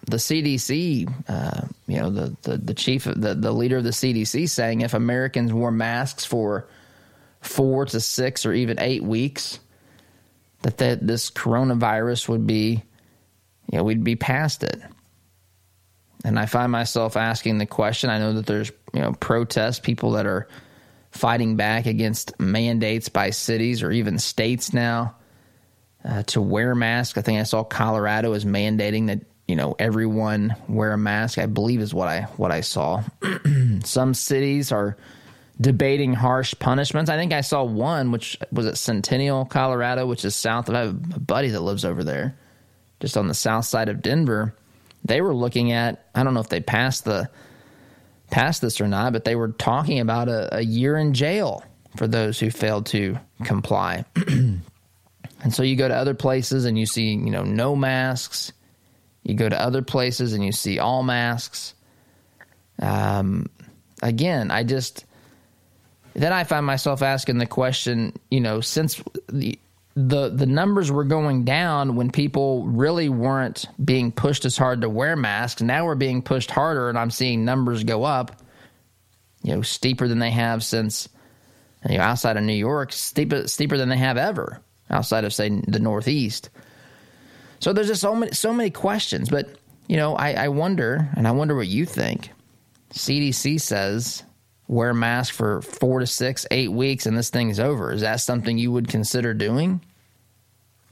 the 0.06 0.16
CDC, 0.16 1.12
uh, 1.28 1.66
you 1.86 1.98
know, 1.98 2.10
the, 2.10 2.36
the 2.42 2.56
the 2.58 2.74
chief, 2.74 3.04
the 3.04 3.34
the 3.34 3.52
leader 3.52 3.78
of 3.78 3.84
the 3.84 3.90
CDC 3.90 4.48
saying 4.48 4.82
if 4.82 4.94
Americans 4.94 5.52
wore 5.52 5.72
masks 5.72 6.24
for 6.24 6.68
four 7.40 7.86
to 7.86 8.00
six 8.00 8.44
or 8.44 8.52
even 8.52 8.78
eight 8.80 9.02
weeks, 9.02 9.60
that, 10.62 10.78
that 10.78 11.06
this 11.06 11.30
coronavirus 11.30 12.28
would 12.28 12.46
be, 12.46 12.82
you 13.70 13.78
know, 13.78 13.84
we'd 13.84 14.04
be 14.04 14.16
past 14.16 14.62
it. 14.62 14.80
And 16.24 16.38
I 16.38 16.46
find 16.46 16.72
myself 16.72 17.16
asking 17.16 17.58
the 17.58 17.66
question. 17.66 18.10
I 18.10 18.18
know 18.18 18.32
that 18.34 18.46
there's, 18.46 18.72
you 18.92 19.00
know, 19.00 19.12
protests, 19.12 19.78
people 19.78 20.12
that 20.12 20.26
are 20.26 20.48
fighting 21.10 21.56
back 21.56 21.86
against 21.86 22.38
mandates 22.38 23.08
by 23.08 23.30
cities 23.30 23.82
or 23.82 23.90
even 23.90 24.18
states 24.18 24.72
now 24.72 25.14
uh, 26.04 26.22
to 26.24 26.40
wear 26.40 26.74
masks. 26.74 27.18
I 27.18 27.22
think 27.22 27.40
I 27.40 27.44
saw 27.44 27.64
Colorado 27.64 28.32
is 28.32 28.44
mandating 28.44 29.06
that 29.08 29.20
you 29.46 29.56
know 29.56 29.74
everyone 29.78 30.54
wear 30.68 30.92
a 30.92 30.98
mask. 30.98 31.38
I 31.38 31.46
believe 31.46 31.80
is 31.80 31.94
what 31.94 32.08
I 32.08 32.22
what 32.36 32.52
I 32.52 32.60
saw. 32.60 33.02
Some 33.84 34.14
cities 34.14 34.72
are 34.72 34.96
debating 35.60 36.14
harsh 36.14 36.54
punishments. 36.58 37.10
I 37.10 37.16
think 37.16 37.32
I 37.32 37.40
saw 37.40 37.64
one, 37.64 38.12
which 38.12 38.38
was 38.52 38.66
at 38.66 38.78
Centennial, 38.78 39.44
Colorado, 39.44 40.06
which 40.06 40.24
is 40.24 40.36
south 40.36 40.68
of. 40.68 40.74
I 40.74 40.80
have 40.80 40.90
a 40.90 41.20
buddy 41.20 41.48
that 41.48 41.60
lives 41.60 41.84
over 41.84 42.04
there, 42.04 42.36
just 43.00 43.16
on 43.16 43.28
the 43.28 43.34
south 43.34 43.64
side 43.64 43.88
of 43.88 44.02
Denver. 44.02 44.54
They 45.04 45.20
were 45.20 45.34
looking 45.34 45.72
at. 45.72 46.06
I 46.14 46.22
don't 46.22 46.34
know 46.34 46.40
if 46.40 46.48
they 46.48 46.60
passed 46.60 47.04
the 47.04 47.28
passed 48.30 48.60
this 48.60 48.80
or 48.80 48.88
not, 48.88 49.12
but 49.12 49.24
they 49.24 49.36
were 49.36 49.48
talking 49.48 50.00
about 50.00 50.28
a, 50.28 50.58
a 50.58 50.60
year 50.60 50.96
in 50.96 51.14
jail 51.14 51.64
for 51.96 52.06
those 52.06 52.38
who 52.38 52.50
failed 52.50 52.86
to 52.86 53.18
comply. 53.44 54.04
and 54.26 54.62
so 55.50 55.62
you 55.62 55.76
go 55.76 55.88
to 55.88 55.94
other 55.94 56.14
places 56.14 56.64
and 56.64 56.78
you 56.78 56.86
see, 56.86 57.12
you 57.12 57.30
know, 57.30 57.42
no 57.42 57.74
masks. 57.74 58.52
You 59.22 59.34
go 59.34 59.48
to 59.48 59.60
other 59.60 59.82
places 59.82 60.32
and 60.32 60.44
you 60.44 60.52
see 60.52 60.78
all 60.78 61.02
masks. 61.02 61.74
Um, 62.80 63.46
again, 64.02 64.50
I 64.50 64.62
just 64.62 65.04
then 66.14 66.32
I 66.32 66.44
find 66.44 66.64
myself 66.66 67.02
asking 67.02 67.38
the 67.38 67.46
question, 67.46 68.12
you 68.30 68.40
know, 68.40 68.60
since 68.60 69.02
the 69.28 69.58
the 69.94 70.28
the 70.28 70.46
numbers 70.46 70.92
were 70.92 71.04
going 71.04 71.44
down 71.44 71.96
when 71.96 72.10
people 72.10 72.66
really 72.66 73.08
weren't 73.08 73.66
being 73.84 74.12
pushed 74.12 74.44
as 74.44 74.56
hard 74.56 74.82
to 74.82 74.88
wear 74.88 75.16
masks. 75.16 75.60
Now 75.60 75.86
we're 75.86 75.96
being 75.96 76.22
pushed 76.22 76.50
harder, 76.50 76.88
and 76.88 76.96
I'm 76.96 77.10
seeing 77.10 77.44
numbers 77.44 77.82
go 77.82 78.04
up. 78.04 78.40
You 79.42 79.56
know, 79.56 79.62
steeper 79.62 80.06
than 80.06 80.18
they 80.20 80.30
have 80.30 80.62
since 80.62 81.08
you 81.88 81.98
know 81.98 82.04
outside 82.04 82.36
of 82.36 82.44
New 82.44 82.52
York, 82.52 82.92
steeper 82.92 83.48
steeper 83.48 83.76
than 83.76 83.88
they 83.88 83.96
have 83.96 84.16
ever 84.16 84.60
outside 84.88 85.24
of 85.24 85.34
say 85.34 85.48
the 85.48 85.80
Northeast. 85.80 86.50
So 87.60 87.72
there's 87.72 87.88
just 87.88 88.00
so 88.00 88.14
many 88.14 88.32
so 88.32 88.52
many 88.52 88.70
questions, 88.70 89.28
but 89.28 89.48
you 89.88 89.96
know, 89.96 90.14
I, 90.14 90.32
I 90.32 90.48
wonder, 90.48 91.08
and 91.16 91.26
I 91.26 91.32
wonder 91.32 91.56
what 91.56 91.66
you 91.66 91.86
think. 91.86 92.30
CDC 92.92 93.60
says 93.60 94.22
wear 94.68 94.90
a 94.90 94.94
mask 94.94 95.34
for 95.34 95.62
four 95.62 96.00
to 96.00 96.06
six, 96.06 96.46
eight 96.50 96.70
weeks, 96.70 97.06
and 97.06 97.16
this 97.16 97.30
thing's 97.30 97.58
over. 97.58 97.90
Is 97.90 98.02
that 98.02 98.20
something 98.20 98.58
you 98.58 98.70
would 98.70 98.86
consider 98.86 99.34
doing? 99.34 99.80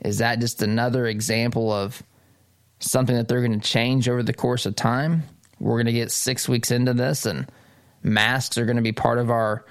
Is 0.00 0.18
that 0.18 0.40
just 0.40 0.62
another 0.62 1.06
example 1.06 1.70
of 1.70 2.02
something 2.80 3.14
that 3.14 3.28
they're 3.28 3.46
going 3.46 3.60
to 3.60 3.68
change 3.68 4.08
over 4.08 4.22
the 4.22 4.32
course 4.32 4.66
of 4.66 4.74
time? 4.74 5.24
We're 5.60 5.76
going 5.76 5.86
to 5.86 5.92
get 5.92 6.10
six 6.10 6.48
weeks 6.48 6.70
into 6.70 6.94
this, 6.94 7.26
and 7.26 7.50
masks 8.02 8.58
are 8.58 8.64
going 8.64 8.76
to 8.76 8.82
be 8.82 8.92
part 8.92 9.18
of 9.18 9.30
our 9.30 9.64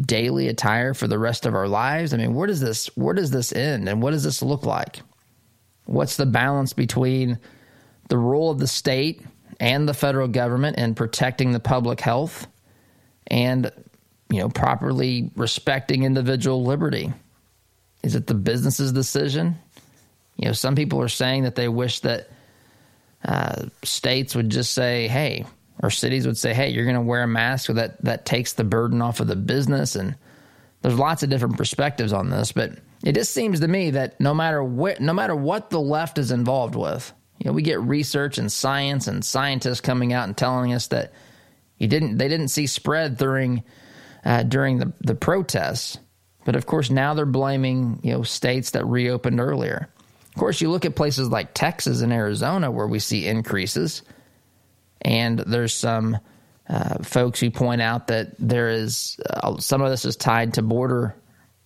daily 0.00 0.48
attire 0.48 0.94
for 0.94 1.06
the 1.06 1.18
rest 1.18 1.44
of 1.44 1.54
our 1.54 1.68
lives. 1.68 2.14
I 2.14 2.16
mean, 2.16 2.34
where 2.34 2.46
does 2.46 2.60
this 2.60 2.86
where 2.96 3.14
does 3.14 3.30
this 3.32 3.52
end, 3.52 3.88
and 3.88 4.00
what 4.00 4.12
does 4.12 4.24
this 4.24 4.40
look 4.42 4.64
like? 4.64 5.00
What's 5.84 6.16
the 6.16 6.26
balance 6.26 6.72
between 6.72 7.38
the 8.08 8.18
role 8.18 8.50
of 8.50 8.58
the 8.60 8.68
state 8.68 9.22
and 9.58 9.88
the 9.88 9.94
federal 9.94 10.28
government 10.28 10.78
in 10.78 10.94
protecting 10.94 11.52
the 11.52 11.60
public 11.60 12.00
health 12.00 12.46
and 13.26 13.70
you 14.30 14.38
know 14.38 14.48
properly 14.48 15.30
respecting 15.36 16.04
individual 16.04 16.64
liberty? 16.64 17.12
Is 18.02 18.14
it 18.14 18.26
the 18.26 18.34
business's 18.34 18.92
decision? 18.92 19.56
You 20.36 20.46
know, 20.46 20.52
some 20.52 20.74
people 20.74 21.00
are 21.00 21.08
saying 21.08 21.44
that 21.44 21.54
they 21.54 21.68
wish 21.68 22.00
that 22.00 22.28
uh, 23.24 23.66
states 23.84 24.34
would 24.34 24.50
just 24.50 24.72
say, 24.72 25.08
"Hey," 25.08 25.44
or 25.82 25.90
cities 25.90 26.26
would 26.26 26.38
say, 26.38 26.54
"Hey, 26.54 26.70
you're 26.70 26.84
going 26.84 26.96
to 26.96 27.02
wear 27.02 27.22
a 27.22 27.28
mask," 27.28 27.66
so 27.66 27.72
that 27.74 28.02
that 28.04 28.26
takes 28.26 28.54
the 28.54 28.64
burden 28.64 29.02
off 29.02 29.20
of 29.20 29.28
the 29.28 29.36
business. 29.36 29.94
And 29.94 30.16
there's 30.82 30.98
lots 30.98 31.22
of 31.22 31.30
different 31.30 31.56
perspectives 31.56 32.12
on 32.12 32.30
this, 32.30 32.52
but 32.52 32.72
it 33.04 33.14
just 33.14 33.32
seems 33.32 33.60
to 33.60 33.68
me 33.68 33.90
that 33.90 34.18
no 34.20 34.34
matter 34.34 34.62
what, 34.62 35.00
no 35.00 35.12
matter 35.12 35.36
what 35.36 35.70
the 35.70 35.80
left 35.80 36.18
is 36.18 36.32
involved 36.32 36.74
with, 36.74 37.12
you 37.38 37.50
know, 37.50 37.52
we 37.52 37.62
get 37.62 37.80
research 37.80 38.38
and 38.38 38.50
science 38.50 39.06
and 39.06 39.24
scientists 39.24 39.80
coming 39.80 40.12
out 40.12 40.26
and 40.26 40.36
telling 40.36 40.72
us 40.72 40.88
that 40.88 41.12
didn't, 41.88 42.18
they 42.18 42.28
didn't 42.28 42.48
see 42.48 42.66
spread 42.66 43.16
during 43.16 43.62
uh, 44.24 44.42
during 44.44 44.78
the 44.78 44.92
the 45.00 45.14
protests. 45.14 45.98
But 46.44 46.56
of 46.56 46.66
course, 46.66 46.90
now 46.90 47.14
they're 47.14 47.26
blaming 47.26 48.00
you 48.02 48.12
know 48.12 48.22
states 48.22 48.70
that 48.70 48.84
reopened 48.86 49.40
earlier. 49.40 49.88
Of 50.28 50.34
course, 50.38 50.60
you 50.60 50.70
look 50.70 50.84
at 50.84 50.96
places 50.96 51.28
like 51.28 51.54
Texas 51.54 52.00
and 52.00 52.12
Arizona 52.12 52.70
where 52.70 52.86
we 52.86 52.98
see 52.98 53.26
increases, 53.26 54.02
and 55.02 55.38
there's 55.38 55.74
some 55.74 56.18
uh, 56.68 57.02
folks 57.02 57.40
who 57.40 57.50
point 57.50 57.82
out 57.82 58.06
that 58.06 58.34
there 58.38 58.70
is 58.70 59.18
uh, 59.28 59.58
some 59.58 59.82
of 59.82 59.90
this 59.90 60.04
is 60.04 60.16
tied 60.16 60.54
to 60.54 60.62
border 60.62 61.14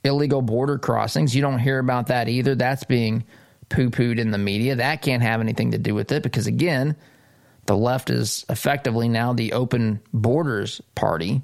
illegal 0.04 0.42
border 0.42 0.78
crossings. 0.78 1.34
You 1.34 1.42
don't 1.42 1.58
hear 1.58 1.78
about 1.78 2.08
that 2.08 2.28
either. 2.28 2.54
That's 2.54 2.84
being 2.84 3.24
poo 3.68 3.90
pooed 3.90 4.18
in 4.18 4.30
the 4.30 4.38
media. 4.38 4.76
That 4.76 5.02
can't 5.02 5.22
have 5.22 5.40
anything 5.40 5.72
to 5.72 5.78
do 5.78 5.94
with 5.94 6.12
it 6.12 6.22
because 6.22 6.46
again, 6.46 6.96
the 7.66 7.76
left 7.76 8.10
is 8.10 8.44
effectively 8.48 9.08
now 9.08 9.32
the 9.32 9.52
open 9.52 10.00
borders 10.12 10.80
party 10.94 11.42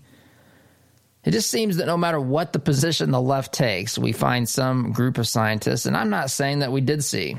it 1.25 1.31
just 1.31 1.51
seems 1.51 1.77
that 1.77 1.87
no 1.87 1.97
matter 1.97 2.19
what 2.21 2.53
the 2.53 2.59
position 2.59 3.11
the 3.11 3.21
left 3.21 3.55
takes, 3.55 3.97
we 3.97 4.13
find 4.13 4.49
some 4.49 4.93
group 4.93 5.19
of 5.19 5.29
scientists, 5.29 5.87
and 5.87 5.97
I'm 5.97 6.11
not 6.11 6.31
saying 6.31 6.61
that 6.61 6.73
we 6.73 6.81
did 6.81 7.05
see 7.05 7.39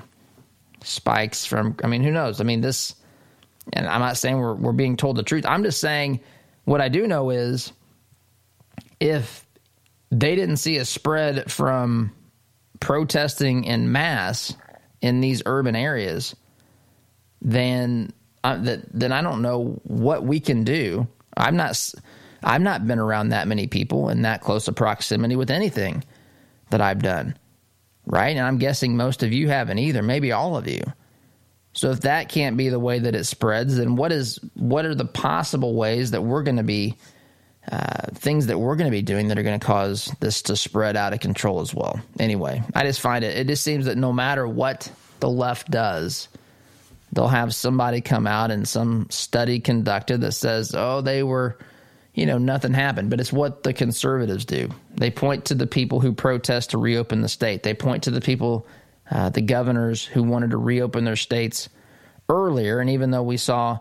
spikes 0.84 1.46
from, 1.46 1.75
I 1.84 1.88
mean, 1.88 2.02
who 2.02 2.12
knows? 2.12 2.40
I 2.40 2.46
mean, 2.46 2.62
this, 2.62 2.96
and 3.74 3.88
I'm 3.88 4.00
not 4.00 4.18
saying 4.18 4.38
we're, 4.38 4.56
we're 4.56 4.72
being 4.72 4.96
told 4.96 5.18
the 5.18 5.24
truth. 5.24 5.46
I'm 5.46 5.63
just 5.63 5.82
saying 5.82 6.22
what 6.63 6.80
I 6.80 6.88
do 6.90 7.08
know 7.08 7.30
is 7.30 7.74
if 9.00 9.46
they 10.12 10.36
didn't 10.36 10.58
see 10.58 10.78
a 10.78 10.86
spread 10.86 11.52
from 11.52 12.13
protesting 12.80 13.66
in 13.66 13.92
mass 13.92 14.56
in 15.02 15.20
these 15.20 15.42
urban 15.46 15.75
areas, 15.75 16.36
then, 17.42 18.13
uh, 18.44 18.58
that, 18.58 18.82
then 18.94 19.12
I 19.12 19.22
don't 19.22 19.42
know 19.42 19.80
what 19.84 20.24
we 20.24 20.40
can 20.40 20.64
do. 20.64 21.08
I'm 21.36 21.56
not 21.56 21.76
I've 22.44 22.62
not 22.62 22.86
been 22.86 23.00
around 23.00 23.30
that 23.30 23.48
many 23.48 23.68
people 23.68 24.10
in 24.10 24.24
that 24.24 24.42
close 24.42 24.68
a 24.68 24.74
proximity 24.74 25.36
with 25.36 25.50
anything 25.50 26.04
that 26.70 26.82
I've 26.82 27.02
done, 27.02 27.38
right? 28.06 28.36
And 28.36 28.46
I'm 28.46 28.58
guessing 28.58 28.98
most 28.98 29.24
of 29.24 29.32
you 29.32 29.48
haven't 29.48 29.80
either, 29.80 30.02
maybe 30.02 30.32
all 30.32 30.58
of 30.58 30.68
you. 30.68 30.84
So 31.74 31.92
if 31.92 32.02
that 32.02 32.30
can't 32.30 32.58
be 32.58 32.70
the 32.70 32.80
way 32.80 33.00
that 33.00 33.16
it 33.16 33.24
spreads, 33.24 33.78
then 33.78 33.96
what 33.96 34.12
is 34.12 34.40
what 34.54 34.86
are 34.86 34.96
the 34.96 35.06
possible 35.06 35.74
ways 35.74 36.12
that 36.12 36.22
we're 36.22 36.44
going 36.44 36.58
to 36.58 36.64
be 36.64 36.96
uh, 37.72 38.08
things 38.14 38.48
that 38.48 38.60
we're 38.60 38.75
going 38.75 38.90
to 38.90 38.96
be 38.96 39.01
doing 39.01 39.29
that 39.29 39.40
are 39.40 39.44
going 39.44 39.60
to 39.60 39.66
cause 39.66 40.14
this 40.20 40.42
to 40.44 40.56
spread 40.56 40.96
out 40.96 41.14
of 41.14 41.20
control 41.20 41.62
as 41.62 41.74
well? 41.74 42.00
Anyway, 42.20 42.62
I 42.75 42.84
just 42.84 43.01
find 43.01 43.24
it. 43.24 43.38
It 43.38 43.48
just 43.48 43.64
seems 43.64 43.86
that 43.86 43.98
no 43.98 44.14
matter 44.14 44.48
what 44.48 44.92
the 45.20 45.29
left 45.29 45.72
does, 45.72 46.27
they'll 47.14 47.28
have 47.28 47.54
somebody 47.54 48.02
come 48.02 48.28
out 48.28 48.52
and 48.52 48.68
some 48.68 49.08
study 49.10 49.60
conducted 49.60 50.22
that 50.22 50.34
says, 50.34 50.74
"Oh, 50.76 51.02
they 51.02 51.24
were." 51.24 51.58
you 52.14 52.26
know, 52.26 52.38
nothing 52.38 52.74
happened. 52.74 53.10
But 53.10 53.20
it's 53.20 53.34
what 53.34 53.64
the 53.64 53.74
conservatives 53.74 54.46
do. 54.46 54.70
They 54.96 55.12
point 55.12 55.46
to 55.46 55.56
the 55.56 55.68
people 55.68 56.00
who 56.00 56.14
protest 56.14 56.72
to 56.72 56.78
reopen 56.78 57.22
the 57.22 57.30
state. 57.30 57.64
They 57.64 57.74
point 57.74 58.04
to 58.04 58.12
the 58.12 58.22
people, 58.22 58.68
uh, 59.10 59.30
the 59.30 59.42
governors 59.42 60.06
who 60.06 60.24
wanted 60.24 60.52
to 60.52 60.58
reopen 60.58 61.06
their 61.06 61.16
states 61.16 61.70
earlier. 62.30 62.80
And 62.80 62.90
even 62.92 63.12
though 63.12 63.24
we 63.24 63.38
saw, 63.38 63.80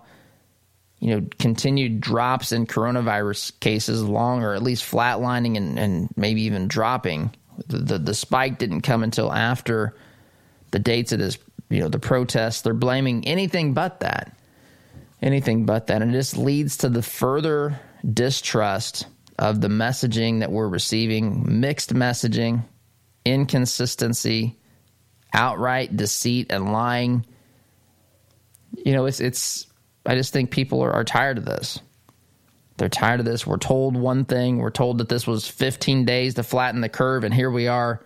you 0.99 1.15
know, 1.15 1.27
continued 1.39 2.01
drops 2.01 2.53
in 2.53 2.67
coronavirus 2.67 3.59
cases, 3.61 4.03
long 4.03 4.43
or 4.43 4.55
at 4.55 4.63
least 4.63 4.91
flatlining 4.91 5.57
and, 5.57 5.79
and 5.79 6.09
maybe 6.17 6.43
even 6.43 6.69
dropping, 6.69 7.35
the, 7.67 7.79
the, 7.79 7.99
the 7.99 8.15
spike 8.15 8.59
didn't 8.59 8.81
come 8.81 9.03
until 9.03 9.31
after 9.31 9.95
the 10.71 10.79
dates 10.79 11.13
of 11.13 11.19
this, 11.19 11.39
you 11.73 11.81
know, 11.81 11.89
the 11.89 11.99
protests. 11.99 12.61
They're 12.61 12.75
blaming 12.75 13.27
anything 13.27 13.73
but 13.73 14.01
that. 14.01 14.37
Anything 15.23 15.65
but 15.65 15.87
that. 15.87 16.03
And 16.03 16.11
it 16.11 16.15
just 16.15 16.37
leads 16.37 16.79
to 16.79 16.89
the 16.89 17.03
further 17.03 17.81
distrust 18.13 19.07
of 19.39 19.61
the 19.61 19.69
messaging 19.69 20.41
that 20.41 20.53
we're 20.53 20.69
receiving, 20.69 21.61
mixed 21.61 21.95
messaging, 21.95 22.65
inconsistency, 23.25 24.59
outright 25.33 25.97
deceit 25.97 26.49
and 26.51 26.73
lying. 26.73 27.25
You 28.77 28.93
know, 28.93 29.07
it's 29.07 29.21
it's 29.21 29.67
I 30.05 30.15
just 30.15 30.33
think 30.33 30.51
people 30.51 30.83
are, 30.83 30.93
are 30.93 31.05
tired 31.05 31.39
of 31.39 31.47
this. 31.47 31.81
They're 32.77 32.89
tired 32.91 33.21
of 33.21 33.27
this. 33.27 33.47
We're 33.47 33.59
told 33.59 33.97
one 33.97 34.25
thing, 34.25 34.59
we're 34.59 34.71
told 34.71 34.99
that 34.99 35.09
this 35.09 35.27
was 35.27 35.47
15 35.47 36.05
days 36.05 36.35
to 36.35 36.43
flatten 36.43 36.81
the 36.81 36.89
curve, 36.89 37.25
and 37.25 37.33
here 37.33 37.51
we 37.51 37.69
are 37.69 38.03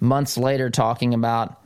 months 0.00 0.38
later 0.38 0.70
talking 0.70 1.14
about, 1.14 1.57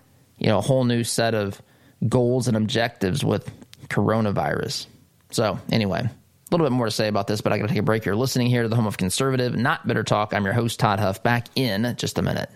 you 0.42 0.48
know, 0.48 0.58
a 0.58 0.62
whole 0.62 0.84
new 0.84 1.04
set 1.04 1.34
of 1.34 1.62
goals 2.08 2.48
and 2.48 2.56
objectives 2.56 3.24
with 3.24 3.48
coronavirus. 3.88 4.86
So, 5.30 5.58
anyway, 5.70 6.00
a 6.00 6.10
little 6.50 6.66
bit 6.66 6.72
more 6.72 6.86
to 6.86 6.90
say 6.90 7.08
about 7.08 7.28
this, 7.28 7.40
but 7.40 7.52
I 7.52 7.58
got 7.58 7.64
to 7.64 7.68
take 7.68 7.78
a 7.78 7.82
break. 7.82 8.04
You're 8.04 8.16
listening 8.16 8.48
here 8.48 8.62
to 8.62 8.68
the 8.68 8.76
home 8.76 8.86
of 8.86 8.98
conservative, 8.98 9.54
not 9.54 9.86
bitter 9.86 10.02
talk. 10.02 10.34
I'm 10.34 10.44
your 10.44 10.54
host, 10.54 10.80
Todd 10.80 10.98
Huff. 10.98 11.22
Back 11.22 11.46
in 11.54 11.94
just 11.96 12.18
a 12.18 12.22
minute. 12.22 12.50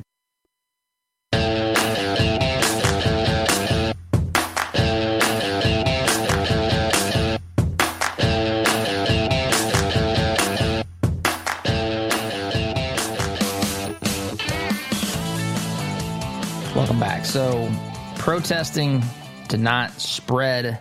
Protesting 18.27 19.05
to 19.47 19.57
not 19.57 20.01
spread 20.01 20.81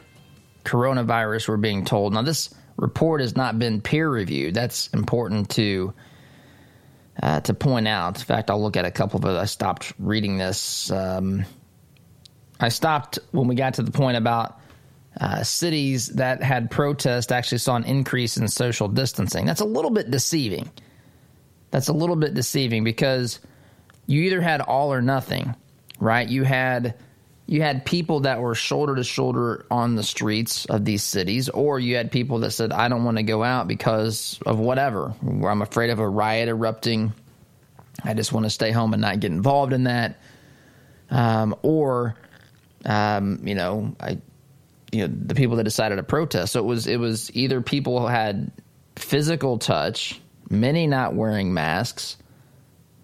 coronavirus, 0.64 1.48
we're 1.48 1.58
being 1.58 1.86
told. 1.86 2.12
Now, 2.12 2.24
this 2.24 2.52
report 2.76 3.22
has 3.22 3.36
not 3.36 3.60
been 3.60 3.82
peer 3.82 4.10
reviewed. 4.10 4.56
That's 4.56 4.88
important 4.88 5.52
to 5.52 5.94
uh, 7.22 7.42
to 7.42 7.54
point 7.54 7.88
out. 7.88 8.18
In 8.18 8.26
fact, 8.26 8.50
I'll 8.50 8.60
look 8.60 8.78
at 8.78 8.86
a 8.86 8.90
couple 8.90 9.20
of 9.20 9.26
it. 9.26 9.38
I 9.38 9.46
stopped 9.46 9.94
reading 10.00 10.40
this. 10.40 10.90
Um, 10.90 11.46
I 12.60 12.70
stopped 12.70 13.20
when 13.30 13.48
we 13.48 13.54
got 13.54 13.76
to 13.76 13.84
the 13.84 13.92
point 13.92 14.18
about 14.18 14.60
uh, 15.22 15.44
cities 15.44 16.08
that 16.16 16.42
had 16.42 16.72
protests 16.72 17.32
actually 17.32 17.60
saw 17.60 17.76
an 17.76 17.84
increase 17.84 18.38
in 18.38 18.48
social 18.48 18.88
distancing. 18.88 19.46
That's 19.46 19.62
a 19.62 19.66
little 19.66 19.92
bit 19.92 20.10
deceiving. 20.10 20.72
That's 21.70 21.90
a 21.90 21.94
little 21.94 22.16
bit 22.16 22.34
deceiving 22.34 22.84
because 22.84 23.40
you 24.08 24.24
either 24.24 24.42
had 24.42 24.62
all 24.62 24.92
or 24.92 25.04
nothing, 25.04 25.54
right? 26.00 26.28
You 26.28 26.42
had 26.42 26.96
you 27.48 27.62
had 27.62 27.86
people 27.86 28.22
that 28.22 28.42
were 28.42 28.56
shoulder 28.56 28.96
to 28.96 29.04
shoulder 29.04 29.66
on 29.70 29.96
the 29.96 30.04
streets 30.04 30.66
of 30.66 30.84
these 30.84 31.04
cities, 31.04 31.48
or 31.50 31.80
you 31.80 31.96
had 31.96 32.12
people 32.12 32.40
that 32.40 32.52
said, 32.52 32.72
I 32.72 32.88
don't 32.88 33.04
want 33.04 33.18
to 33.18 33.24
go 33.24 33.44
out 33.44 33.68
because 33.68 34.40
of 34.46 34.58
whatever. 34.58 35.14
I'm 35.22 35.62
afraid 35.62 35.92
of 35.92 36.00
a 36.00 36.10
riot 36.10 36.50
erupting. 36.50 37.14
I 38.04 38.16
just 38.16 38.34
want 38.34 38.46
to 38.46 38.50
stay 38.50 38.72
home 38.72 38.94
and 38.94 39.02
not 39.02 39.20
get 39.20 39.32
involved 39.32 39.74
in 39.74 39.84
that. 39.84 40.20
Um, 41.12 41.56
or, 41.62 42.16
um, 42.84 43.40
you 43.44 43.54
know, 43.54 43.96
I, 44.00 44.18
you 44.92 45.08
know, 45.08 45.14
the 45.16 45.36
people 45.36 45.58
that 45.58 45.66
decided 45.66 45.98
to 45.98 46.04
protest. 46.04 46.54
So 46.54 46.60
it 46.60 46.66
was, 46.66 46.88
it 46.88 46.98
was 46.98 47.30
either 47.36 47.62
people 47.62 48.00
who 48.00 48.08
had 48.08 48.52
physical 48.96 49.60
touch, 49.60 50.20
many 50.50 50.88
not 50.88 51.14
wearing 51.14 51.54
masks, 51.54 52.18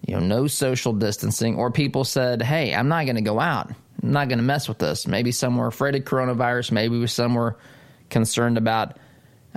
you 0.04 0.14
know, 0.14 0.20
no 0.20 0.46
social 0.48 0.92
distancing, 0.92 1.54
or 1.54 1.70
people 1.70 2.02
said, 2.02 2.42
Hey, 2.42 2.74
I'm 2.74 2.88
not 2.88 3.04
going 3.04 3.16
to 3.16 3.22
go 3.22 3.38
out 3.38 3.70
not 4.02 4.28
going 4.28 4.38
to 4.38 4.44
mess 4.44 4.68
with 4.68 4.82
us. 4.82 5.06
Maybe 5.06 5.32
some 5.32 5.56
were 5.56 5.68
afraid 5.68 5.94
of 5.94 6.02
coronavirus. 6.02 6.72
Maybe 6.72 7.06
some 7.06 7.34
were 7.34 7.56
concerned 8.10 8.58
about 8.58 8.98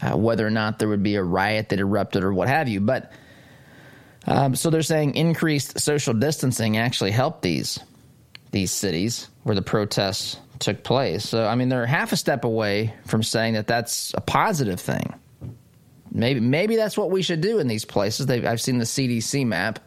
uh, 0.02 0.16
whether 0.18 0.46
or 0.46 0.52
not 0.52 0.80
there 0.80 0.88
would 0.88 1.04
be 1.04 1.16
a 1.16 1.24
riot 1.24 1.70
that 1.70 1.80
erupted 1.80 2.24
or 2.24 2.34
what 2.34 2.48
have 2.48 2.68
you. 2.68 2.80
But 2.80 3.12
um, 4.28 4.56
so 4.56 4.70
they're 4.70 4.82
saying 4.82 5.16
increased 5.16 5.80
social 5.80 6.14
distancing 6.14 6.78
actually 6.78 7.12
helped 7.12 7.42
these 7.42 7.80
these 8.52 8.72
cities 8.72 9.28
where 9.44 9.56
the 9.56 9.62
protests 9.62 10.38
took 10.60 10.84
place. 10.84 11.28
So 11.28 11.46
I 11.46 11.56
mean, 11.56 11.70
they're 11.70 11.86
half 11.86 12.14
a 12.14 12.18
step 12.18 12.44
away 12.46 12.94
from 13.06 13.24
saying 13.24 13.54
that 13.54 13.68
that's 13.68 14.14
a 14.14 14.22
positive 14.22 14.80
thing. 14.80 15.14
Maybe 16.12 16.40
maybe 16.40 16.76
that's 16.76 16.98
what 16.98 17.12
we 17.12 17.22
should 17.22 17.42
do 17.42 17.60
in 17.60 17.68
these 17.68 17.86
places. 17.86 18.26
They've, 18.26 18.46
I've 18.46 18.62
seen 18.62 18.78
the 18.78 18.86
CDC 18.86 19.46
map 19.46 19.80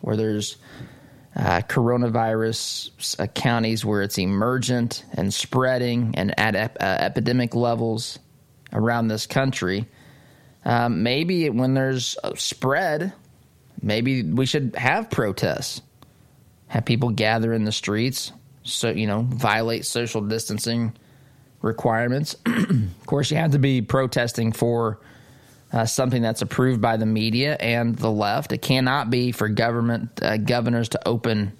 where 0.00 0.16
there's 0.16 0.56
uh, 1.36 1.60
coronavirus 1.68 3.20
uh, 3.20 3.26
counties 3.28 3.84
where 3.84 4.02
it's 4.02 4.18
emergent 4.18 5.04
and 5.14 5.32
spreading 5.32 6.14
and 6.16 6.38
at 6.38 6.56
ep- 6.56 6.76
uh, 6.80 6.84
epidemic 6.84 7.54
levels 7.54 8.18
around 8.72 9.08
this 9.08 9.26
country. 9.26 9.86
Um, 10.64 11.02
maybe 11.02 11.48
when 11.48 11.74
there's 11.74 12.16
a 12.24 12.36
spread, 12.36 13.12
maybe 13.80 14.22
we 14.22 14.44
should 14.44 14.74
have 14.76 15.10
protests, 15.10 15.82
have 16.68 16.84
people 16.84 17.10
gather 17.10 17.52
in 17.52 17.64
the 17.64 17.72
streets, 17.72 18.32
so 18.62 18.90
you 18.90 19.06
know, 19.06 19.22
violate 19.22 19.86
social 19.86 20.20
distancing 20.20 20.92
requirements. 21.62 22.34
of 22.46 23.06
course, 23.06 23.30
you 23.30 23.36
have 23.36 23.52
to 23.52 23.58
be 23.58 23.80
protesting 23.82 24.52
for 24.52 25.00
uh, 25.72 25.84
something 25.84 26.22
that's 26.22 26.42
approved 26.42 26.80
by 26.80 26.96
the 26.96 27.06
media 27.06 27.56
and 27.60 27.96
the 27.96 28.10
left. 28.10 28.52
It 28.52 28.62
cannot 28.62 29.10
be 29.10 29.32
for 29.32 29.48
government 29.48 30.20
uh, 30.22 30.36
governors 30.36 30.88
to 30.90 31.08
open 31.08 31.52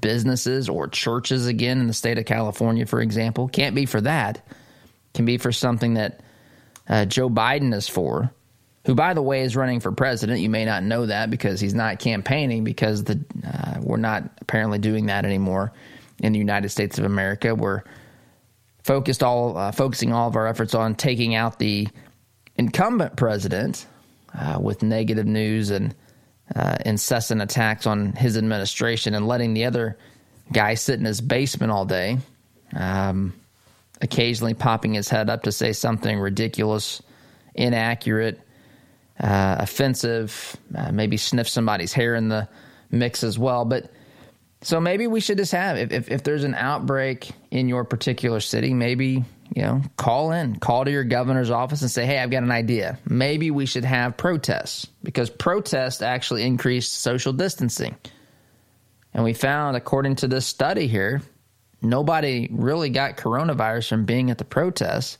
businesses 0.00 0.68
or 0.68 0.88
churches 0.88 1.46
again 1.46 1.80
in 1.80 1.86
the 1.86 1.92
state 1.92 2.18
of 2.18 2.26
California, 2.26 2.86
for 2.86 3.00
example. 3.00 3.48
Can't 3.48 3.74
be 3.74 3.86
for 3.86 4.00
that. 4.02 4.46
Can 5.14 5.24
be 5.24 5.38
for 5.38 5.52
something 5.52 5.94
that 5.94 6.20
uh, 6.88 7.04
Joe 7.06 7.30
Biden 7.30 7.72
is 7.72 7.88
for, 7.88 8.30
who, 8.84 8.94
by 8.94 9.14
the 9.14 9.22
way, 9.22 9.42
is 9.42 9.56
running 9.56 9.80
for 9.80 9.92
president. 9.92 10.40
You 10.40 10.50
may 10.50 10.64
not 10.64 10.82
know 10.82 11.06
that 11.06 11.30
because 11.30 11.60
he's 11.60 11.74
not 11.74 11.98
campaigning 11.98 12.64
because 12.64 13.04
the 13.04 13.24
uh, 13.46 13.80
we're 13.80 13.96
not 13.96 14.24
apparently 14.40 14.78
doing 14.78 15.06
that 15.06 15.24
anymore 15.24 15.72
in 16.18 16.32
the 16.32 16.38
United 16.38 16.68
States 16.68 16.98
of 16.98 17.04
America. 17.04 17.54
We're 17.54 17.82
focused 18.82 19.22
all 19.22 19.56
uh, 19.56 19.72
focusing 19.72 20.12
all 20.12 20.28
of 20.28 20.36
our 20.36 20.46
efforts 20.46 20.74
on 20.74 20.94
taking 20.94 21.34
out 21.34 21.58
the 21.58 21.88
incumbent 22.56 23.16
president 23.16 23.86
uh, 24.38 24.58
with 24.60 24.82
negative 24.82 25.26
news 25.26 25.70
and 25.70 25.94
uh, 26.54 26.76
incessant 26.84 27.40
attacks 27.40 27.86
on 27.86 28.12
his 28.12 28.36
administration 28.36 29.14
and 29.14 29.26
letting 29.26 29.54
the 29.54 29.64
other 29.64 29.98
guy 30.52 30.74
sit 30.74 30.98
in 30.98 31.04
his 31.04 31.20
basement 31.20 31.72
all 31.72 31.84
day. 31.84 32.18
Um, 32.74 33.34
occasionally 34.02 34.54
popping 34.54 34.94
his 34.94 35.08
head 35.08 35.30
up 35.30 35.44
to 35.44 35.52
say 35.52 35.72
something 35.72 36.18
ridiculous, 36.18 37.02
inaccurate, 37.54 38.40
uh, 39.20 39.56
offensive, 39.58 40.56
uh, 40.76 40.92
maybe 40.92 41.16
sniff 41.16 41.48
somebody's 41.48 41.92
hair 41.92 42.14
in 42.14 42.28
the 42.28 42.48
mix 42.90 43.24
as 43.24 43.38
well. 43.38 43.64
But 43.64 43.90
so 44.62 44.80
maybe 44.80 45.06
we 45.06 45.20
should 45.20 45.38
just 45.38 45.52
have, 45.52 45.78
if, 45.78 45.92
if, 45.92 46.10
if 46.10 46.22
there's 46.22 46.44
an 46.44 46.54
outbreak 46.54 47.30
in 47.50 47.68
your 47.68 47.84
particular 47.84 48.40
city, 48.40 48.74
maybe, 48.74 49.24
you 49.54 49.62
know, 49.62 49.82
call 49.96 50.32
in, 50.32 50.56
call 50.56 50.84
to 50.84 50.90
your 50.90 51.04
governor's 51.04 51.50
office 51.50 51.80
and 51.80 51.90
say, 51.90 52.04
hey, 52.04 52.18
I've 52.18 52.30
got 52.30 52.42
an 52.42 52.50
idea. 52.50 52.98
Maybe 53.08 53.52
we 53.52 53.66
should 53.66 53.84
have 53.84 54.16
protests 54.16 54.88
because 55.04 55.30
protests 55.30 56.02
actually 56.02 56.42
increase 56.42 56.88
social 56.88 57.32
distancing. 57.32 57.94
And 59.14 59.22
we 59.22 59.32
found, 59.32 59.76
according 59.76 60.16
to 60.16 60.28
this 60.28 60.44
study 60.44 60.88
here, 60.88 61.22
nobody 61.80 62.48
really 62.50 62.90
got 62.90 63.16
coronavirus 63.16 63.88
from 63.88 64.04
being 64.06 64.32
at 64.32 64.38
the 64.38 64.44
protest. 64.44 65.18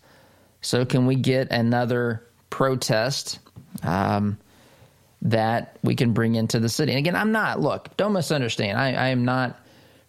So, 0.62 0.84
can 0.84 1.06
we 1.06 1.14
get 1.14 1.52
another 1.52 2.26
protest 2.50 3.38
um, 3.84 4.36
that 5.22 5.78
we 5.84 5.94
can 5.94 6.12
bring 6.12 6.34
into 6.34 6.58
the 6.58 6.68
city? 6.68 6.90
And 6.90 6.98
again, 6.98 7.14
I'm 7.14 7.30
not, 7.30 7.60
look, 7.60 7.96
don't 7.96 8.14
misunderstand. 8.14 8.78
I, 8.78 8.94
I, 8.94 9.08
am 9.08 9.24
not, 9.24 9.60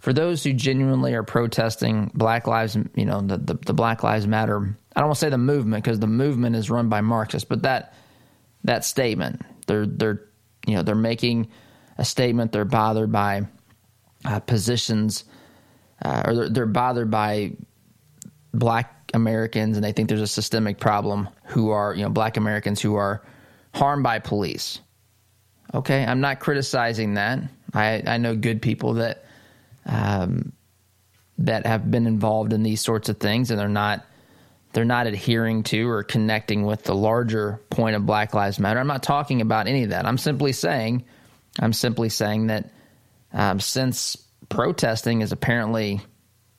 for 0.05 0.13
those 0.13 0.43
who 0.43 0.53
genuinely 0.53 1.15
are 1.15 1.23
protesting 1.23 2.11
Black 2.13 2.45
Lives, 2.45 2.77
you 2.93 3.05
know, 3.05 3.21
the, 3.21 3.39
the, 3.39 3.55
the 3.55 3.73
Black 3.73 4.03
Lives 4.03 4.27
Matter, 4.27 4.77
I 4.95 4.99
don't 4.99 5.07
want 5.07 5.17
to 5.17 5.19
say 5.19 5.29
the 5.29 5.39
movement 5.39 5.83
because 5.83 5.99
the 5.99 6.05
movement 6.05 6.55
is 6.55 6.69
run 6.69 6.89
by 6.89 7.01
Marxists, 7.01 7.49
but 7.49 7.63
that, 7.63 7.95
that 8.65 8.85
statement, 8.85 9.41
they're, 9.65 9.87
they're, 9.87 10.21
you 10.67 10.75
know, 10.75 10.83
they're 10.83 10.93
making 10.93 11.49
a 11.97 12.05
statement, 12.05 12.51
they're 12.51 12.65
bothered 12.65 13.11
by 13.11 13.47
uh, 14.25 14.39
positions 14.41 15.23
uh, 16.03 16.21
or 16.23 16.35
they're, 16.35 16.49
they're 16.49 16.65
bothered 16.67 17.09
by 17.09 17.53
black 18.53 19.09
Americans 19.15 19.75
and 19.75 19.83
they 19.83 19.91
think 19.91 20.07
there's 20.07 20.21
a 20.21 20.27
systemic 20.27 20.79
problem 20.79 21.27
who 21.45 21.71
are, 21.71 21.95
you 21.95 22.03
know, 22.03 22.09
black 22.09 22.37
Americans 22.37 22.79
who 22.79 22.93
are 22.93 23.25
harmed 23.73 24.03
by 24.03 24.19
police. 24.19 24.81
Okay, 25.73 26.05
I'm 26.05 26.21
not 26.21 26.39
criticizing 26.39 27.15
that. 27.15 27.39
I, 27.73 28.03
I 28.05 28.17
know 28.17 28.35
good 28.35 28.61
people 28.61 28.93
that 28.93 29.24
um, 29.85 30.53
that 31.37 31.65
have 31.65 31.89
been 31.89 32.07
involved 32.07 32.53
in 32.53 32.63
these 32.63 32.81
sorts 32.81 33.09
of 33.09 33.17
things 33.17 33.51
and 33.51 33.59
they're 33.59 33.67
not 33.67 34.05
they're 34.73 34.83
not 34.83 35.07
adhering 35.07 35.63
to 35.63 35.87
or 35.89 36.03
connecting 36.03 36.65
with 36.65 36.83
the 36.83 36.93
larger 36.93 37.61
point 37.69 37.95
of 37.95 38.05
Black 38.05 38.33
Lives 38.33 38.59
Matter. 38.59 38.77
I'm 38.77 38.87
not 38.87 39.03
talking 39.03 39.39
about 39.39 39.67
any 39.67 39.83
of 39.83 39.91
that. 39.91 40.05
I'm 40.05 40.17
simply 40.17 40.51
saying 40.51 41.05
I'm 41.59 41.73
simply 41.73 42.09
saying 42.09 42.47
that 42.47 42.71
um, 43.33 43.59
since 43.59 44.17
protesting 44.49 45.21
has 45.21 45.31
apparently 45.31 46.01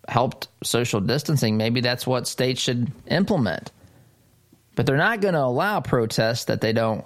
helped 0.09 0.49
social 0.63 1.01
distancing, 1.01 1.57
maybe 1.57 1.81
that's 1.81 2.07
what 2.07 2.27
states 2.27 2.61
should 2.61 2.91
implement. 3.07 3.73
But 4.75 4.87
they're 4.87 4.97
not 4.97 5.21
going 5.21 5.35
to 5.35 5.43
allow 5.43 5.81
protests 5.81 6.45
that 6.47 6.61
they 6.61 6.73
don't 6.73 7.05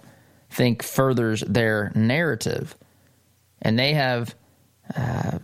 think 0.51 0.83
furthers 0.83 1.41
their 1.47 1.93
narrative. 1.95 2.77
And 3.63 3.79
they 3.79 3.95
have, 3.95 4.35
uh, 4.97 5.39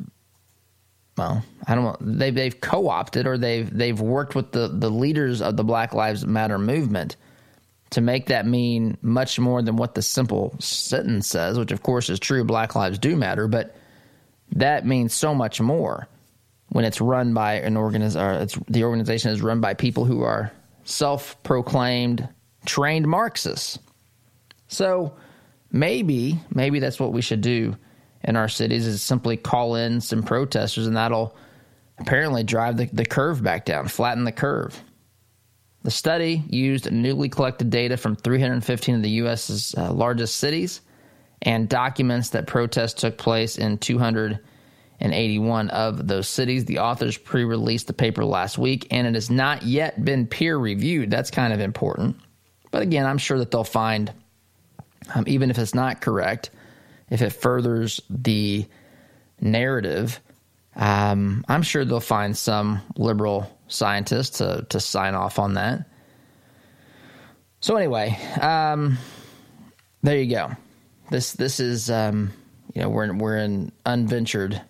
well, 1.16 1.42
I 1.66 1.74
don't 1.74 1.85
know, 1.85 1.96
they've, 2.00 2.35
they've 2.35 2.61
co 2.61 2.88
opted 2.88 3.26
or 3.26 3.38
they've, 3.38 3.74
they've 3.74 4.00
worked 4.00 4.35
with 4.35 4.52
the, 4.52 4.68
the 4.68 4.90
leaders 4.90 5.40
of 5.40 5.57
the 5.57 5.64
Black 5.64 5.94
Lives 5.94 6.26
Matter 6.26 6.59
movement 6.59 7.16
to 7.90 8.00
make 8.00 8.26
that 8.26 8.46
mean 8.46 8.98
much 9.00 9.38
more 9.38 9.62
than 9.62 9.76
what 9.76 9.94
the 9.94 10.02
simple 10.02 10.55
sentence 10.59 11.26
says, 11.26 11.59
which 11.59 11.72
of 11.72 11.83
course 11.83 12.11
is 12.11 12.18
true. 12.18 12.44
Black 12.44 12.74
lives 12.74 12.98
do 12.98 13.16
matter, 13.16 13.48
but 13.48 13.76
that 14.52 14.87
means 14.87 15.14
so 15.14 15.35
much 15.35 15.61
more 15.61 16.09
when 16.68 16.85
it's 16.85 17.00
run 17.00 17.33
by 17.33 17.55
an 17.55 17.76
organization. 17.76 18.26
or 18.26 18.33
it's 18.42 18.59
the 18.68 18.85
organization 18.85 19.31
is 19.31 19.40
run 19.40 19.61
by 19.61 19.74
people 19.74 20.05
who 20.05 20.22
are 20.22 20.52
self-proclaimed 20.85 22.29
trained 22.64 23.07
Marxists. 23.07 23.79
So 24.68 25.14
maybe 25.70 26.40
maybe 26.52 26.81
that's 26.81 26.98
what 26.98 27.12
we 27.12 27.22
should 27.22 27.40
do 27.40 27.76
in 28.26 28.36
our 28.36 28.48
cities 28.48 28.86
is 28.86 29.02
simply 29.02 29.36
call 29.36 29.76
in 29.76 30.00
some 30.00 30.22
protesters 30.22 30.86
and 30.86 30.96
that'll 30.96 31.36
apparently 31.98 32.42
drive 32.42 32.76
the, 32.76 32.86
the 32.86 33.04
curve 33.04 33.42
back 33.42 33.64
down, 33.64 33.88
flatten 33.88 34.24
the 34.24 34.32
curve. 34.32 34.78
The 35.82 35.90
study 35.90 36.42
used 36.48 36.90
newly 36.90 37.28
collected 37.28 37.70
data 37.70 37.96
from 37.96 38.16
315 38.16 38.96
of 38.96 39.02
the 39.02 39.10
U.S.'s 39.10 39.74
uh, 39.78 39.92
largest 39.92 40.36
cities 40.36 40.80
and 41.42 41.68
documents 41.68 42.30
that 42.30 42.48
protests 42.48 42.94
took 42.94 43.16
place 43.16 43.56
in 43.56 43.78
281 43.78 45.70
of 45.70 46.08
those 46.08 46.28
cities. 46.28 46.64
The 46.64 46.80
authors 46.80 47.16
pre 47.16 47.44
released 47.44 47.86
the 47.86 47.92
paper 47.92 48.24
last 48.24 48.58
week, 48.58 48.88
and 48.90 49.06
it 49.06 49.14
has 49.14 49.30
not 49.30 49.62
yet 49.62 50.04
been 50.04 50.26
peer 50.26 50.56
reviewed. 50.56 51.10
That's 51.10 51.30
kind 51.30 51.52
of 51.52 51.60
important. 51.60 52.16
But 52.72 52.82
again, 52.82 53.06
I'm 53.06 53.18
sure 53.18 53.38
that 53.38 53.52
they'll 53.52 53.62
find, 53.62 54.12
um, 55.14 55.24
even 55.28 55.50
if 55.50 55.58
it's 55.58 55.74
not 55.74 56.00
correct, 56.00 56.50
if 57.10 57.22
it 57.22 57.30
furthers 57.30 58.00
the 58.10 58.66
narrative, 59.40 60.20
um, 60.74 61.44
I'm 61.48 61.62
sure 61.62 61.84
they'll 61.84 62.00
find 62.00 62.36
some 62.36 62.80
liberal 62.96 63.50
scientists 63.68 64.38
to, 64.38 64.66
to 64.70 64.80
sign 64.80 65.14
off 65.14 65.38
on 65.38 65.54
that. 65.54 65.88
So, 67.60 67.76
anyway, 67.76 68.18
um, 68.40 68.98
there 70.02 70.18
you 70.18 70.30
go. 70.30 70.50
This 71.10 71.32
this 71.32 71.60
is 71.60 71.90
um, 71.90 72.32
you 72.74 72.82
know 72.82 72.88
we're 72.88 73.12
we're 73.14 73.38
in 73.38 73.72
unventured, 73.84 74.60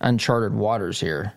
uncharted 0.00 0.54
waters 0.54 1.00
here. 1.00 1.32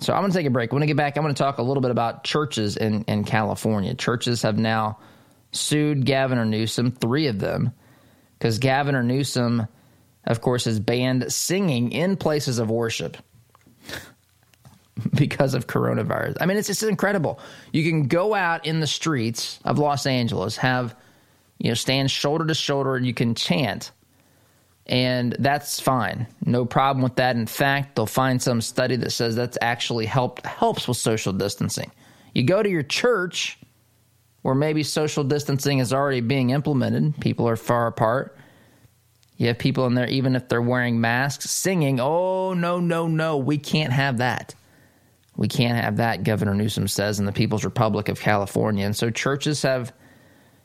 So 0.00 0.12
I'm 0.12 0.20
going 0.20 0.32
to 0.32 0.38
take 0.38 0.46
a 0.46 0.50
break. 0.50 0.72
When 0.72 0.82
I 0.82 0.86
get 0.86 0.96
back, 0.96 1.16
I'm 1.16 1.22
going 1.22 1.34
to 1.34 1.40
talk 1.40 1.58
a 1.58 1.62
little 1.62 1.80
bit 1.80 1.90
about 1.90 2.24
churches 2.24 2.76
in 2.76 3.04
in 3.04 3.24
California. 3.24 3.94
Churches 3.94 4.42
have 4.42 4.58
now 4.58 4.98
sued 5.52 6.06
Gavin 6.06 6.38
or 6.38 6.44
Newsom, 6.44 6.90
three 6.90 7.26
of 7.26 7.38
them, 7.38 7.72
because 8.42 8.58
Gavin 8.58 8.96
or 8.96 9.04
Newsom, 9.04 9.68
of 10.24 10.40
course, 10.40 10.64
has 10.64 10.80
banned 10.80 11.32
singing 11.32 11.92
in 11.92 12.16
places 12.16 12.58
of 12.58 12.72
worship 12.72 13.16
because 15.14 15.54
of 15.54 15.68
coronavirus. 15.68 16.38
I 16.40 16.46
mean, 16.46 16.56
it's 16.56 16.66
just 16.66 16.82
incredible. 16.82 17.38
You 17.70 17.88
can 17.88 18.08
go 18.08 18.34
out 18.34 18.66
in 18.66 18.80
the 18.80 18.88
streets 18.88 19.60
of 19.64 19.78
Los 19.78 20.06
Angeles, 20.06 20.56
have 20.56 20.96
you 21.58 21.68
know, 21.68 21.74
stand 21.74 22.10
shoulder 22.10 22.44
to 22.44 22.54
shoulder 22.54 22.96
and 22.96 23.06
you 23.06 23.14
can 23.14 23.36
chant 23.36 23.92
And 24.86 25.36
that's 25.38 25.78
fine. 25.78 26.26
No 26.44 26.64
problem 26.64 27.04
with 27.04 27.14
that. 27.16 27.36
In 27.36 27.46
fact, 27.46 27.94
they'll 27.94 28.06
find 28.06 28.42
some 28.42 28.60
study 28.60 28.96
that 28.96 29.10
says 29.10 29.36
that's 29.36 29.58
actually 29.62 30.06
helped 30.06 30.44
helps 30.44 30.88
with 30.88 30.96
social 30.96 31.32
distancing. 31.32 31.92
You 32.34 32.42
go 32.42 32.60
to 32.60 32.68
your 32.68 32.82
church 32.82 33.56
where 34.42 34.54
maybe 34.54 34.82
social 34.82 35.24
distancing 35.24 35.78
is 35.78 35.92
already 35.92 36.20
being 36.20 36.50
implemented, 36.50 37.18
people 37.20 37.48
are 37.48 37.56
far 37.56 37.86
apart. 37.86 38.36
You 39.36 39.48
have 39.48 39.58
people 39.58 39.86
in 39.86 39.94
there, 39.94 40.08
even 40.08 40.36
if 40.36 40.48
they're 40.48 40.62
wearing 40.62 41.00
masks, 41.00 41.50
singing, 41.50 41.98
Oh, 42.00 42.54
no, 42.54 42.78
no, 42.78 43.06
no, 43.08 43.36
we 43.38 43.58
can't 43.58 43.92
have 43.92 44.18
that. 44.18 44.54
We 45.36 45.48
can't 45.48 45.82
have 45.82 45.96
that, 45.96 46.24
Governor 46.24 46.54
Newsom 46.54 46.86
says 46.86 47.18
in 47.18 47.24
the 47.24 47.32
People's 47.32 47.64
Republic 47.64 48.08
of 48.08 48.20
California. 48.20 48.84
And 48.84 48.94
so 48.94 49.10
churches 49.10 49.62
have 49.62 49.92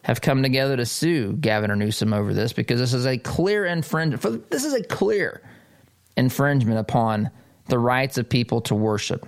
have 0.04 0.22
come 0.22 0.42
together 0.42 0.78
to 0.78 0.86
sue 0.86 1.34
Governor 1.34 1.76
Newsom 1.76 2.14
over 2.14 2.34
this 2.34 2.54
because 2.54 2.80
this 2.80 2.94
is 2.94 3.06
a 3.06 3.18
clear 3.18 3.66
infringement. 3.66 4.50
This 4.50 4.64
is 4.64 4.74
a 4.74 4.84
clear 4.84 5.42
infringement 6.16 6.80
upon 6.80 7.30
the 7.68 7.78
rights 7.78 8.18
of 8.18 8.30
people 8.30 8.62
to 8.62 8.76
worship. 8.76 9.28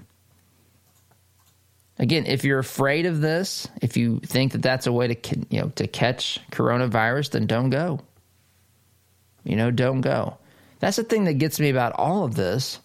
Again, 2.00 2.26
if 2.26 2.46
you're 2.46 2.60
afraid 2.60 3.06
of 3.06 3.20
this, 3.20 3.68
if 3.82 3.98
you 3.98 4.22
think 4.22 4.54
that 4.54 4.62
that's 4.62 4.88
a 4.88 4.92
way 4.92 5.14
to 5.14 5.40
you 5.50 5.62
know 5.62 5.70
to 5.76 5.86
catch 5.86 6.40
coronavirus, 6.52 7.32
then 7.32 7.46
don't 7.46 7.70
go. 7.70 8.00
You 9.44 9.58
know, 9.58 9.70
don't 9.70 10.02
go. 10.02 10.38
That's 10.80 10.96
the 10.96 11.04
thing 11.04 11.26
that 11.26 11.34
gets 11.34 11.60
me 11.60 11.70
about 11.70 11.94
all 11.94 12.24
of 12.24 12.36
this 12.36 12.80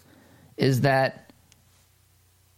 is 0.56 0.80
that 0.80 1.32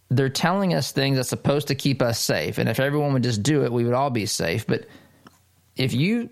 they're 0.09 0.29
telling 0.29 0.73
us 0.73 0.91
things 0.91 1.17
that's 1.17 1.29
supposed 1.29 1.67
to 1.67 1.75
keep 1.75 2.01
us 2.01 2.19
safe. 2.19 2.57
And 2.57 2.69
if 2.69 2.79
everyone 2.79 3.13
would 3.13 3.23
just 3.23 3.43
do 3.43 3.63
it, 3.63 3.71
we 3.71 3.83
would 3.83 3.93
all 3.93 4.09
be 4.09 4.25
safe. 4.25 4.65
But 4.65 4.87
if 5.75 5.93
you 5.93 6.29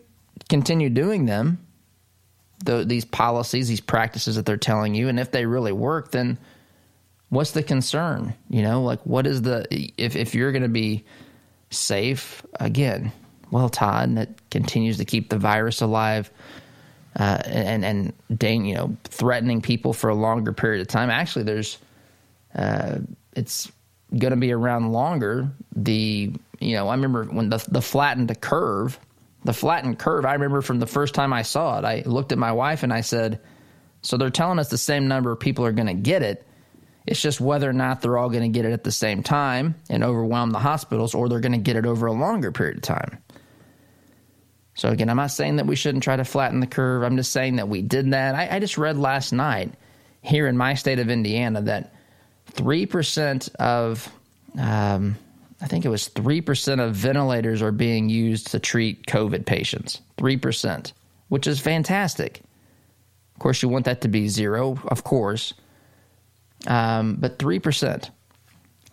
continue 0.49 0.89
doing 0.89 1.25
them, 1.25 1.59
the, 2.63 2.85
these 2.85 3.05
policies, 3.05 3.67
these 3.67 3.81
practices 3.81 4.37
that 4.37 4.45
they're 4.45 4.57
telling 4.57 4.95
you, 4.95 5.09
and 5.09 5.19
if 5.19 5.31
they 5.31 5.45
really 5.45 5.73
work, 5.73 6.11
then 6.11 6.37
what's 7.35 7.51
the 7.51 7.63
concern? 7.63 8.33
You 8.49 8.61
know, 8.61 8.81
like 8.81 9.01
what 9.05 9.27
is 9.27 9.41
the 9.41 9.65
if 9.97 10.15
if 10.15 10.33
you're 10.33 10.51
going 10.51 10.63
to 10.63 10.69
be 10.69 11.05
safe 11.69 12.43
again? 12.59 13.11
Well, 13.51 13.69
Todd, 13.69 14.15
that 14.15 14.49
continues 14.49 14.97
to 14.97 15.05
keep 15.05 15.29
the 15.29 15.37
virus 15.37 15.81
alive. 15.81 16.31
Uh, 17.17 17.41
and 17.45 17.85
and 17.85 18.13
you 18.67 18.73
know 18.73 18.97
threatening 19.05 19.61
people 19.61 19.93
for 19.93 20.09
a 20.09 20.15
longer 20.15 20.51
period 20.51 20.81
of 20.81 20.87
time. 20.87 21.09
Actually, 21.09 21.43
there's 21.43 21.77
uh, 22.55 22.97
it's 23.33 23.71
going 24.17 24.31
to 24.31 24.37
be 24.37 24.51
around 24.51 24.91
longer. 24.91 25.49
The 25.75 26.33
you 26.59 26.75
know 26.75 26.89
I 26.89 26.95
remember 26.95 27.23
when 27.25 27.49
the 27.49 27.63
the 27.69 27.81
flattened 27.81 28.41
curve 28.41 28.99
the 29.45 29.53
flattened 29.53 29.99
curve, 29.99 30.25
I 30.25 30.33
remember 30.33 30.61
from 30.61 30.79
the 30.79 30.87
first 30.87 31.13
time 31.13 31.31
I 31.31 31.43
saw 31.43 31.77
it, 31.77 31.85
I 31.85 32.01
looked 32.05 32.31
at 32.31 32.37
my 32.37 32.51
wife 32.51 32.81
and 32.81 32.91
I 32.91 33.01
said, 33.01 33.39
So 34.01 34.17
they're 34.17 34.31
telling 34.31 34.57
us 34.57 34.69
the 34.69 34.77
same 34.77 35.07
number 35.07 35.31
of 35.31 35.39
people 35.39 35.65
are 35.65 35.71
going 35.71 35.87
to 35.87 35.93
get 35.93 36.23
it. 36.23 36.45
It's 37.05 37.21
just 37.21 37.39
whether 37.39 37.69
or 37.69 37.73
not 37.73 38.01
they're 38.01 38.17
all 38.17 38.29
going 38.29 38.51
to 38.51 38.57
get 38.57 38.65
it 38.65 38.73
at 38.73 38.83
the 38.83 38.91
same 38.91 39.21
time 39.21 39.75
and 39.89 40.03
overwhelm 40.03 40.51
the 40.51 40.59
hospitals, 40.59 41.13
or 41.13 41.29
they're 41.29 41.39
going 41.39 41.51
to 41.51 41.57
get 41.57 41.75
it 41.75 41.85
over 41.85 42.07
a 42.07 42.13
longer 42.13 42.51
period 42.51 42.77
of 42.77 42.83
time. 42.83 43.17
So, 44.73 44.89
again, 44.89 45.09
I'm 45.09 45.17
not 45.17 45.31
saying 45.31 45.57
that 45.57 45.67
we 45.67 45.75
shouldn't 45.75 46.03
try 46.03 46.15
to 46.15 46.25
flatten 46.25 46.59
the 46.59 46.67
curve. 46.67 47.03
I'm 47.03 47.15
just 47.15 47.31
saying 47.31 47.57
that 47.57 47.69
we 47.69 47.81
did 47.81 48.11
that. 48.11 48.35
I, 48.35 48.55
I 48.55 48.59
just 48.59 48.77
read 48.77 48.97
last 48.97 49.31
night 49.31 49.71
here 50.21 50.47
in 50.47 50.57
my 50.57 50.73
state 50.73 50.99
of 50.99 51.09
Indiana 51.09 51.61
that 51.61 51.93
3% 52.53 53.55
of 53.55 54.11
um, 54.57 55.15
I 55.61 55.67
think 55.67 55.85
it 55.85 55.89
was 55.89 56.09
3% 56.09 56.85
of 56.85 56.95
ventilators 56.95 57.61
are 57.61 57.71
being 57.71 58.09
used 58.09 58.47
to 58.47 58.59
treat 58.59 59.05
COVID 59.05 59.45
patients. 59.45 60.01
3%, 60.17 60.91
which 61.29 61.47
is 61.47 61.59
fantastic. 61.59 62.41
Of 63.35 63.39
course, 63.39 63.61
you 63.61 63.69
want 63.69 63.85
that 63.85 64.01
to 64.01 64.07
be 64.07 64.27
zero, 64.27 64.79
of 64.87 65.03
course. 65.03 65.53
Um, 66.67 67.15
but 67.15 67.37
3%. 67.37 68.09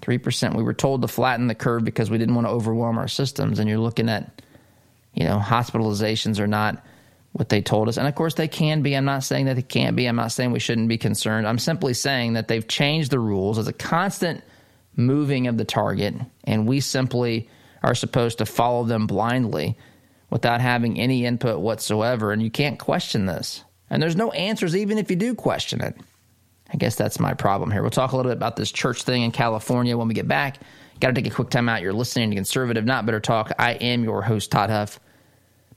3%. 0.00 0.56
We 0.56 0.62
were 0.62 0.74
told 0.74 1.02
to 1.02 1.08
flatten 1.08 1.46
the 1.46 1.54
curve 1.54 1.84
because 1.84 2.10
we 2.10 2.18
didn't 2.18 2.34
want 2.34 2.46
to 2.46 2.52
overwhelm 2.52 2.98
our 2.98 3.08
systems. 3.08 3.58
And 3.58 3.68
you're 3.68 3.78
looking 3.78 4.08
at, 4.08 4.42
you 5.14 5.24
know, 5.24 5.38
hospitalizations 5.38 6.38
are 6.40 6.46
not 6.46 6.84
what 7.32 7.48
they 7.48 7.62
told 7.62 7.88
us. 7.88 7.96
And 7.96 8.06
of 8.06 8.14
course, 8.14 8.34
they 8.34 8.48
can 8.48 8.82
be. 8.82 8.94
I'm 8.94 9.04
not 9.04 9.24
saying 9.24 9.46
that 9.46 9.56
they 9.56 9.62
can't 9.62 9.96
be. 9.96 10.06
I'm 10.06 10.16
not 10.16 10.32
saying 10.32 10.52
we 10.52 10.58
shouldn't 10.58 10.88
be 10.88 10.98
concerned. 10.98 11.46
I'm 11.46 11.58
simply 11.58 11.94
saying 11.94 12.34
that 12.34 12.48
they've 12.48 12.66
changed 12.66 13.10
the 13.10 13.18
rules 13.18 13.58
as 13.58 13.68
a 13.68 13.72
constant 13.72 14.42
moving 14.96 15.46
of 15.46 15.56
the 15.56 15.64
target, 15.64 16.14
and 16.44 16.66
we 16.66 16.80
simply 16.80 17.48
are 17.82 17.94
supposed 17.94 18.38
to 18.38 18.46
follow 18.46 18.84
them 18.84 19.06
blindly 19.06 19.78
without 20.30 20.60
having 20.60 20.98
any 21.00 21.24
input 21.24 21.60
whatsoever. 21.60 22.32
And 22.32 22.42
you 22.42 22.50
can't 22.50 22.78
question 22.78 23.26
this. 23.26 23.64
And 23.90 24.02
there's 24.02 24.16
no 24.16 24.30
answers, 24.32 24.76
even 24.76 24.98
if 24.98 25.10
you 25.10 25.16
do 25.16 25.34
question 25.34 25.82
it. 25.82 25.96
I 26.72 26.76
guess 26.78 26.96
that's 26.96 27.20
my 27.20 27.34
problem 27.34 27.70
here. 27.70 27.82
We'll 27.82 27.90
talk 27.90 28.12
a 28.12 28.16
little 28.16 28.30
bit 28.30 28.36
about 28.36 28.56
this 28.56 28.72
church 28.72 29.02
thing 29.02 29.22
in 29.22 29.30
California 29.30 29.96
when 29.96 30.08
we 30.08 30.14
get 30.14 30.26
back. 30.26 30.58
Got 31.00 31.08
to 31.08 31.14
take 31.14 31.30
a 31.30 31.34
quick 31.34 31.50
time 31.50 31.68
out. 31.68 31.82
You're 31.82 31.92
listening 31.92 32.30
to 32.30 32.36
Conservative 32.36 32.86
Not 32.86 33.04
Bitter 33.04 33.20
Talk. 33.20 33.52
I 33.58 33.72
am 33.72 34.04
your 34.04 34.22
host, 34.22 34.50
Todd 34.50 34.70
Huff. 34.70 34.98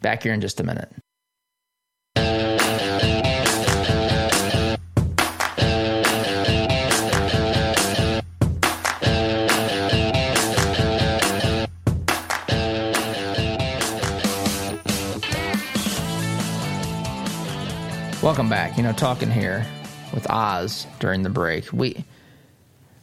Back 0.02 0.24
here 0.24 0.34
in 0.34 0.40
just 0.40 0.60
a 0.60 0.64
minute. 0.64 0.90
Welcome 18.22 18.50
back. 18.50 18.78
You 18.78 18.84
know, 18.84 18.94
talking 18.94 19.30
here 19.30 19.68
with 20.16 20.32
Oz 20.32 20.88
during 21.00 21.22
the 21.22 21.30
break. 21.30 21.72
We 21.72 22.04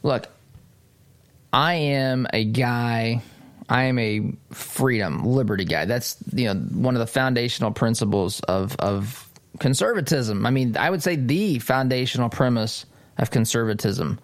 look. 0.01 0.27
I 1.53 1.75
am 1.75 2.27
a 2.33 2.43
guy. 2.43 3.21
I 3.69 3.83
am 3.83 3.99
a 3.99 4.33
freedom, 4.51 5.23
liberty 5.23 5.63
guy. 5.63 5.85
That's 5.85 6.17
you 6.33 6.51
know 6.51 6.59
one 6.59 6.95
of 6.95 6.99
the 6.99 7.07
foundational 7.07 7.71
principles 7.71 8.41
of 8.41 8.75
of 8.77 9.29
conservatism. 9.59 10.45
I 10.45 10.49
mean, 10.49 10.75
I 10.75 10.89
would 10.89 11.03
say 11.03 11.15
the 11.15 11.59
foundational 11.59 12.27
premise 12.27 12.85
of 13.19 13.31
conservatism. 13.31 14.19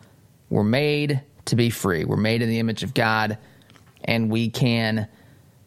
We're 0.49 0.63
made 0.63 1.21
to 1.45 1.56
be 1.56 1.69
free. 1.69 2.04
We're 2.04 2.17
made 2.17 2.41
in 2.41 2.49
the 2.49 2.60
image 2.60 2.84
of 2.84 2.93
God, 2.93 3.38
and 4.04 4.30
we 4.30 4.49
can. 4.49 5.08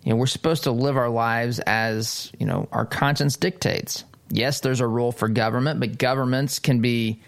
You 0.02 0.10
know, 0.10 0.16
we're 0.16 0.26
supposed 0.26 0.64
to 0.64 0.72
live 0.72 0.96
our 0.96 1.08
lives 1.08 1.60
as 1.60 2.32
you 2.38 2.44
know 2.44 2.68
our 2.72 2.84
conscience 2.84 3.36
dictates 3.36 4.02
yes, 4.32 4.60
there's 4.60 4.80
a 4.80 4.86
role 4.86 5.12
for 5.12 5.28
government, 5.28 5.78
but 5.78 5.98
governments 5.98 6.58
can 6.58 6.80
be 6.80 7.20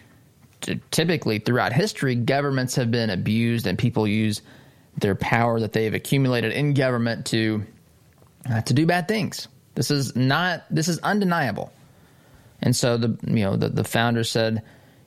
typically 0.90 1.38
throughout 1.38 1.72
history, 1.72 2.14
governments 2.14 2.74
have 2.76 2.90
been 2.90 3.10
abused 3.10 3.66
and 3.66 3.78
people 3.78 4.08
use 4.08 4.42
their 4.96 5.14
power 5.14 5.60
that 5.60 5.72
they've 5.72 5.94
accumulated 5.94 6.52
in 6.52 6.74
government 6.74 7.26
to 7.26 7.62
uh, 8.48 8.60
to 8.62 8.74
do 8.74 8.86
bad 8.86 9.06
things. 9.08 9.48
This 9.74 9.90
is 9.90 10.16
not 10.16 10.64
this 10.70 10.88
is 10.88 10.98
undeniable. 11.00 11.72
And 12.62 12.74
so 12.74 12.96
the 12.96 13.18
you 13.26 13.44
know 13.44 13.56
the, 13.56 13.68
the 13.68 13.84
founder 13.84 14.24
said 14.24 14.62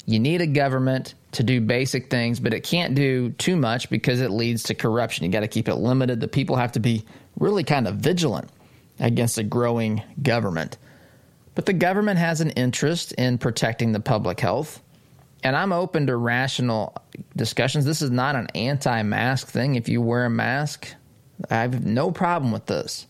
you 0.05 0.19
need 0.19 0.41
a 0.41 0.47
government 0.47 1.15
to 1.33 1.43
do 1.43 1.59
basic 1.59 2.09
things, 2.09 2.39
but 2.39 2.53
it 2.53 2.63
can't 2.63 2.95
do 2.95 3.31
too 3.31 3.55
much 3.55 3.89
because 3.89 4.21
it 4.21 4.31
leads 4.31 4.63
to 4.63 4.75
corruption. 4.75 5.25
You 5.25 5.31
got 5.31 5.41
to 5.41 5.47
keep 5.47 5.67
it 5.67 5.75
limited. 5.75 6.19
The 6.19 6.27
people 6.27 6.55
have 6.55 6.73
to 6.73 6.79
be 6.79 7.03
really 7.39 7.63
kind 7.63 7.87
of 7.87 7.95
vigilant 7.95 8.49
against 8.99 9.37
a 9.37 9.43
growing 9.43 10.01
government. 10.21 10.77
But 11.57 11.65
the 11.65 11.73
government 11.73 12.19
has 12.19 12.39
an 12.39 12.51
interest 12.51 13.13
in 13.13 13.39
protecting 13.39 13.91
the 13.91 13.99
public 13.99 14.39
health. 14.39 14.79
And 15.43 15.55
I'm 15.55 15.73
open 15.73 16.05
to 16.05 16.15
rational 16.15 16.95
discussions. 17.35 17.83
This 17.83 18.03
is 18.03 18.11
not 18.11 18.35
an 18.35 18.45
anti 18.53 19.01
mask 19.01 19.47
thing. 19.47 19.73
If 19.73 19.89
you 19.89 19.99
wear 19.99 20.25
a 20.25 20.29
mask, 20.29 20.93
I 21.49 21.55
have 21.55 21.83
no 21.83 22.11
problem 22.11 22.51
with 22.51 22.67
this. 22.67 23.07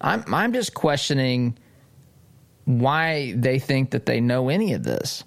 I'm, 0.00 0.24
I'm 0.32 0.54
just 0.54 0.72
questioning 0.72 1.58
why 2.64 3.34
they 3.36 3.58
think 3.58 3.90
that 3.90 4.06
they 4.06 4.18
know 4.22 4.48
any 4.48 4.72
of 4.72 4.82
this 4.82 5.22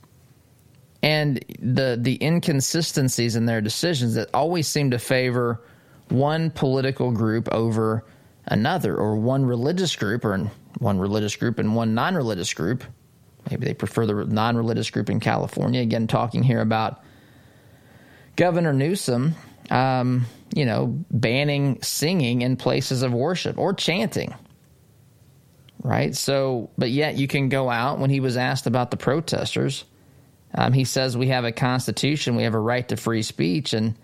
and 1.03 1.45
the 1.59 1.95
the 2.01 2.17
inconsistencies 2.23 3.35
in 3.35 3.45
their 3.45 3.61
decisions 3.61 4.15
that 4.15 4.31
always 4.33 4.67
seem 4.67 4.89
to 4.89 4.97
favor 4.97 5.61
one 6.09 6.49
political 6.49 7.11
group 7.11 7.47
over 7.51 8.03
another 8.47 8.97
or 8.97 9.15
one 9.15 9.45
religious 9.45 9.95
group 9.95 10.25
or 10.25 10.49
one 10.79 10.99
religious 10.99 11.35
group 11.35 11.59
and 11.59 11.75
one 11.75 11.93
non 11.93 12.15
religious 12.15 12.53
group. 12.53 12.83
Maybe 13.49 13.65
they 13.65 13.73
prefer 13.73 14.05
the 14.05 14.13
non 14.25 14.55
religious 14.55 14.89
group 14.89 15.09
in 15.09 15.19
California. 15.19 15.81
Again, 15.81 16.07
talking 16.07 16.43
here 16.43 16.61
about 16.61 17.03
Governor 18.35 18.73
Newsom, 18.73 19.35
um, 19.69 20.25
you 20.53 20.65
know, 20.65 21.03
banning 21.09 21.81
singing 21.81 22.41
in 22.41 22.57
places 22.57 23.03
of 23.03 23.13
worship 23.13 23.57
or 23.57 23.73
chanting. 23.73 24.33
Right? 25.83 26.15
So, 26.15 26.69
but 26.77 26.91
yet 26.91 27.15
you 27.15 27.27
can 27.27 27.49
go 27.49 27.69
out 27.69 27.99
when 27.99 28.11
he 28.11 28.19
was 28.19 28.37
asked 28.37 28.67
about 28.67 28.91
the 28.91 28.97
protesters. 28.97 29.83
Um, 30.53 30.73
he 30.73 30.83
says 30.83 31.17
we 31.17 31.27
have 31.27 31.45
a 31.45 31.51
constitution, 31.51 32.35
we 32.35 32.43
have 32.43 32.53
a 32.53 32.59
right 32.59 32.87
to 32.89 32.97
free 32.97 33.23
speech, 33.23 33.73
and 33.73 33.95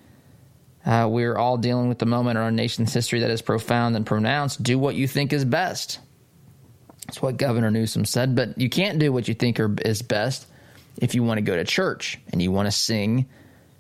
uh, 0.86 1.08
we're 1.10 1.36
all 1.36 1.58
dealing 1.58 1.90
with 1.90 2.00
the 2.00 2.06
moment 2.06 2.38
in 2.38 2.44
our 2.44 2.52
nation's 2.52 2.94
history 2.94 3.20
that 3.20 3.30
is 3.30 3.42
profound 3.42 3.96
and 3.96 4.06
pronounced. 4.06 4.64
Do 4.64 4.80
what 4.80 4.96
you 4.96 5.08
think 5.08 5.34
is 5.34 5.46
best. 5.46 6.00
That's 7.08 7.22
what 7.22 7.38
Governor 7.38 7.72
Newsom 7.72 8.06
said. 8.06 8.36
But 8.36 8.58
you 8.58 8.70
can't 8.70 9.00
do 9.00 9.12
what 9.12 9.28
you 9.28 9.34
think 9.34 9.60
are, 9.60 9.74
is 9.86 10.02
best 10.02 10.46
if 10.98 11.16
you 11.16 11.24
want 11.24 11.38
to 11.38 11.42
go 11.42 11.56
to 11.56 11.64
church 11.64 12.20
and 12.32 12.42
you 12.42 12.52
want 12.52 12.68
to 12.68 12.72
sing 12.72 13.26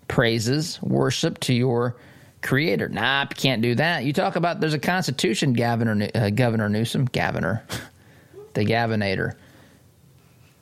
praises, 0.07 0.81
worship 0.81 1.39
to 1.41 1.53
your 1.53 1.97
creator. 2.41 2.87
Nah, 2.87 3.23
you 3.23 3.35
can't 3.35 3.61
do 3.61 3.75
that. 3.75 4.05
You 4.05 4.13
talk 4.13 4.37
about 4.37 4.61
there's 4.61 4.73
a 4.73 4.79
constitution, 4.79 5.53
Governor, 5.53 6.09
uh, 6.15 6.29
Governor 6.29 6.69
Newsom, 6.69 7.05
Governor, 7.05 7.63
the 8.53 8.65
Gavinator. 8.65 9.35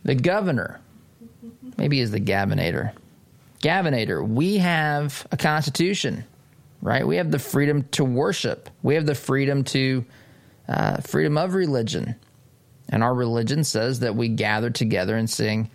The 0.03 0.15
governor, 0.15 0.79
maybe 1.77 1.99
is 1.99 2.11
the 2.11 2.19
Gavinator. 2.19 2.93
Gavinator, 3.63 4.27
we 4.27 4.57
have 4.57 5.25
a 5.31 5.37
constitution, 5.37 6.23
right? 6.81 7.05
We 7.05 7.17
have 7.17 7.31
the 7.31 7.39
freedom 7.39 7.83
to 7.91 8.05
worship. 8.05 8.69
We 8.83 8.93
have 8.95 9.07
the 9.07 9.15
freedom 9.15 9.63
to 9.65 10.05
uh, 10.67 10.97
freedom 10.97 11.39
of 11.39 11.55
religion. 11.55 12.15
And 12.89 13.03
our 13.03 13.13
religion 13.13 13.63
says 13.63 13.99
that 14.01 14.15
we 14.15 14.29
gather 14.29 14.69
together 14.69 15.15
and 15.17 15.29
sing, 15.29 15.69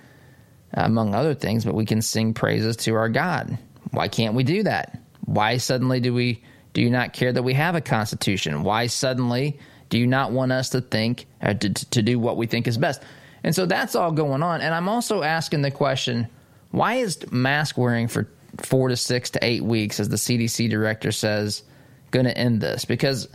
uh, 0.76 0.82
among 0.82 1.14
other 1.14 1.34
things, 1.34 1.64
but 1.64 1.74
we 1.74 1.86
can 1.86 2.02
sing 2.02 2.34
praises 2.34 2.76
to 2.78 2.94
our 2.94 3.08
God. 3.08 3.58
Why 3.90 4.08
can't 4.08 4.34
we 4.34 4.44
do 4.44 4.62
that? 4.62 5.00
Why 5.24 5.56
suddenly 5.56 6.00
do 6.00 6.14
we 6.14 6.42
do 6.72 6.82
you 6.82 6.90
not 6.90 7.12
care 7.12 7.32
that 7.32 7.42
we 7.42 7.54
have 7.54 7.74
a 7.74 7.80
constitution? 7.80 8.62
Why 8.62 8.86
suddenly 8.86 9.58
do 9.88 9.98
you 9.98 10.06
not 10.06 10.30
want 10.30 10.52
us 10.52 10.70
to 10.70 10.80
think 10.80 11.26
uh, 11.42 11.54
to, 11.54 11.68
to 11.68 12.02
do 12.02 12.18
what 12.18 12.36
we 12.36 12.46
think 12.46 12.68
is 12.68 12.78
best? 12.78 13.02
And 13.42 13.54
so 13.54 13.66
that's 13.66 13.94
all 13.94 14.12
going 14.12 14.42
on. 14.42 14.60
And 14.60 14.74
I'm 14.74 14.88
also 14.88 15.22
asking 15.22 15.62
the 15.62 15.70
question, 15.70 16.28
why 16.70 16.96
is 16.96 17.30
mask 17.32 17.76
wearing 17.76 18.06
for 18.06 18.28
four 18.58 18.88
to 18.88 18.96
six 18.96 19.30
to 19.30 19.44
eight 19.44 19.64
weeks, 19.64 19.98
as 19.98 20.08
the 20.08 20.16
CDC 20.16 20.70
director 20.70 21.10
says, 21.10 21.62
going 22.10 22.26
to 22.26 22.36
end 22.36 22.60
this? 22.60 22.84
Because 22.84 23.28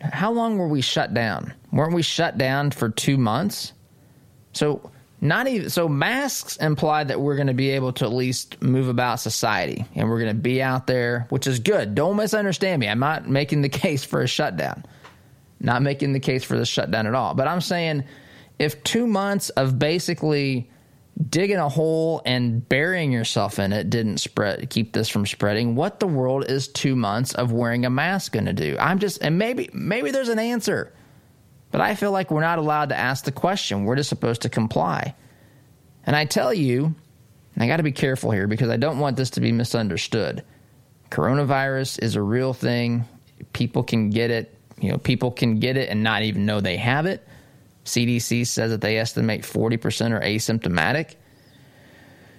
how 0.00 0.32
long 0.32 0.58
were 0.58 0.68
we 0.68 0.80
shut 0.80 1.14
down? 1.14 1.54
Weren't 1.72 1.94
we 1.94 2.02
shut 2.02 2.38
down 2.38 2.70
for 2.70 2.88
two 2.88 3.16
months? 3.16 3.72
So 4.52 4.90
not 5.20 5.48
even 5.48 5.70
so 5.70 5.88
masks 5.88 6.56
imply 6.56 7.04
that 7.04 7.20
we're 7.20 7.36
going 7.36 7.46
to 7.46 7.54
be 7.54 7.70
able 7.70 7.92
to 7.94 8.04
at 8.04 8.12
least 8.12 8.60
move 8.62 8.88
about 8.88 9.20
society 9.20 9.84
and 9.94 10.08
we're 10.08 10.20
going 10.20 10.34
to 10.34 10.42
be 10.42 10.62
out 10.62 10.86
there, 10.86 11.26
which 11.30 11.46
is 11.46 11.58
good. 11.58 11.94
Don't 11.94 12.16
misunderstand 12.16 12.80
me. 12.80 12.88
I'm 12.88 12.98
not 12.98 13.28
making 13.28 13.62
the 13.62 13.68
case 13.70 14.04
for 14.04 14.22
a 14.22 14.26
shutdown. 14.28 14.84
Not 15.58 15.82
making 15.82 16.12
the 16.12 16.20
case 16.20 16.44
for 16.44 16.58
the 16.58 16.66
shutdown 16.66 17.06
at 17.06 17.14
all. 17.14 17.34
But 17.34 17.48
I'm 17.48 17.62
saying 17.62 18.04
if 18.58 18.82
2 18.84 19.06
months 19.06 19.48
of 19.50 19.78
basically 19.78 20.70
digging 21.30 21.56
a 21.56 21.68
hole 21.68 22.20
and 22.26 22.68
burying 22.68 23.10
yourself 23.10 23.58
in 23.58 23.72
it 23.72 23.88
didn't 23.88 24.18
spread 24.18 24.68
keep 24.68 24.92
this 24.92 25.08
from 25.08 25.24
spreading. 25.24 25.74
What 25.74 25.98
the 25.98 26.06
world 26.06 26.50
is 26.50 26.68
two 26.68 26.94
months 26.94 27.34
of 27.34 27.52
wearing 27.52 27.86
a 27.86 27.90
mask 27.90 28.32
going 28.32 28.44
to 28.46 28.52
do? 28.52 28.76
I'm 28.78 28.98
just 28.98 29.22
and 29.22 29.38
maybe 29.38 29.70
maybe 29.72 30.10
there's 30.10 30.28
an 30.28 30.38
answer 30.38 30.92
but 31.70 31.80
i 31.80 31.94
feel 31.94 32.12
like 32.12 32.30
we're 32.30 32.40
not 32.40 32.58
allowed 32.58 32.90
to 32.90 32.96
ask 32.96 33.24
the 33.24 33.32
question. 33.32 33.84
We're 33.84 33.96
just 33.96 34.08
supposed 34.08 34.42
to 34.42 34.48
comply. 34.48 35.14
And 36.04 36.14
i 36.14 36.24
tell 36.26 36.52
you 36.52 36.94
and 37.54 37.64
i 37.64 37.66
got 37.66 37.78
to 37.78 37.82
be 37.82 37.92
careful 37.92 38.30
here 38.30 38.46
because 38.46 38.68
i 38.68 38.76
don't 38.76 38.98
want 38.98 39.16
this 39.16 39.30
to 39.30 39.40
be 39.40 39.52
misunderstood. 39.52 40.44
Coronavirus 41.10 42.02
is 42.02 42.16
a 42.16 42.22
real 42.22 42.52
thing. 42.52 43.04
People 43.52 43.82
can 43.82 44.10
get 44.10 44.30
it 44.30 44.56
you 44.78 44.90
know 44.90 44.98
people 44.98 45.30
can 45.30 45.58
get 45.58 45.78
it 45.78 45.88
and 45.88 46.02
not 46.02 46.22
even 46.22 46.44
know 46.44 46.60
they 46.60 46.76
have 46.76 47.06
it 47.06 47.26
CDC 47.86 48.46
says 48.46 48.70
that 48.70 48.80
they 48.80 48.98
estimate 48.98 49.42
40% 49.42 50.12
are 50.12 50.20
asymptomatic. 50.20 51.14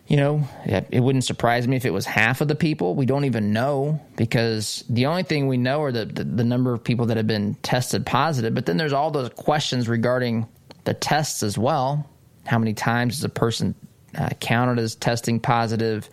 You 0.08 0.16
know, 0.16 0.48
it 0.66 1.02
wouldn't 1.02 1.26
surprise 1.26 1.68
me 1.68 1.76
if 1.76 1.86
it 1.86 1.92
was 1.92 2.06
half 2.06 2.40
of 2.40 2.48
the 2.48 2.56
people. 2.56 2.96
We 2.96 3.06
don't 3.06 3.26
even 3.26 3.52
know 3.52 4.00
because 4.16 4.86
the 4.88 5.06
only 5.06 5.24
thing 5.24 5.48
we 5.48 5.58
know 5.58 5.84
are 5.84 5.92
the, 5.92 6.06
the, 6.06 6.24
the 6.24 6.44
number 6.46 6.74
of 6.74 6.82
people 6.82 7.08
that 7.08 7.18
have 7.18 7.28
been 7.28 7.56
tested 7.56 8.06
positive. 8.06 8.54
But 8.54 8.66
then 8.66 8.78
there's 8.78 8.94
all 8.94 9.12
those 9.12 9.30
questions 9.30 9.90
regarding 9.90 10.48
the 10.86 10.94
tests 10.94 11.44
as 11.44 11.58
well. 11.58 12.10
How 12.46 12.58
many 12.58 12.74
times 12.74 13.18
is 13.18 13.24
a 13.26 13.30
person 13.30 13.76
uh, 14.18 14.30
counted 14.40 14.80
as 14.80 14.96
testing 14.96 15.42
positive? 15.42 16.10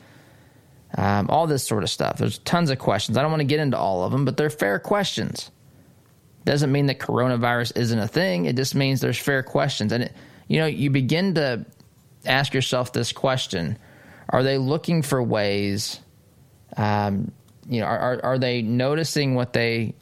Um, 0.97 1.31
all 1.31 1.47
this 1.47 1.65
sort 1.65 1.85
of 1.85 1.91
stuff. 1.91 2.19
There's 2.19 2.39
tons 2.39 2.71
of 2.71 2.81
questions. 2.81 3.17
I 3.17 3.23
don't 3.23 3.31
want 3.31 3.41
to 3.41 3.47
get 3.47 3.61
into 3.61 3.79
all 3.79 4.03
of 4.03 4.11
them, 4.11 4.25
but 4.25 4.37
they're 4.37 4.51
fair 4.51 4.81
questions. 4.81 5.53
Doesn't 6.45 6.71
mean 6.71 6.87
that 6.87 6.99
coronavirus 6.99 7.77
isn't 7.77 7.99
a 7.99 8.09
thing. 8.09 8.45
It 8.45 8.57
just 8.57 8.75
means 8.75 9.01
there's 9.01 9.19
fair 9.19 9.43
questions. 9.43 9.93
And, 9.93 10.05
it, 10.05 10.13
you 10.49 10.59
know, 10.59 10.67
you 10.67 10.91
begin 10.91 11.35
to 11.35 11.65
ask 12.27 12.53
yourself 12.53 12.93
this 12.93 13.13
question 13.13 13.79
Are 14.29 14.43
they 14.43 14.59
looking 14.59 15.03
for 15.03 15.23
ways, 15.23 16.01
um, 16.77 17.33
you 17.69 17.81
know, 17.81 17.87
are, 17.87 18.21
are 18.23 18.39
they 18.39 18.63
noticing 18.63 19.35
what 19.35 19.53
they 19.53 19.95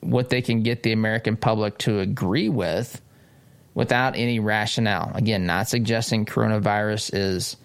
what 0.00 0.30
they 0.30 0.42
can 0.42 0.62
get 0.62 0.82
the 0.82 0.92
American 0.92 1.36
public 1.36 1.78
to 1.78 2.00
agree 2.00 2.48
with 2.48 3.00
without 3.74 4.16
any 4.16 4.40
rationale. 4.40 5.12
Again, 5.14 5.46
not 5.46 5.68
suggesting 5.68 6.26
coronavirus 6.26 7.10
is 7.14 7.56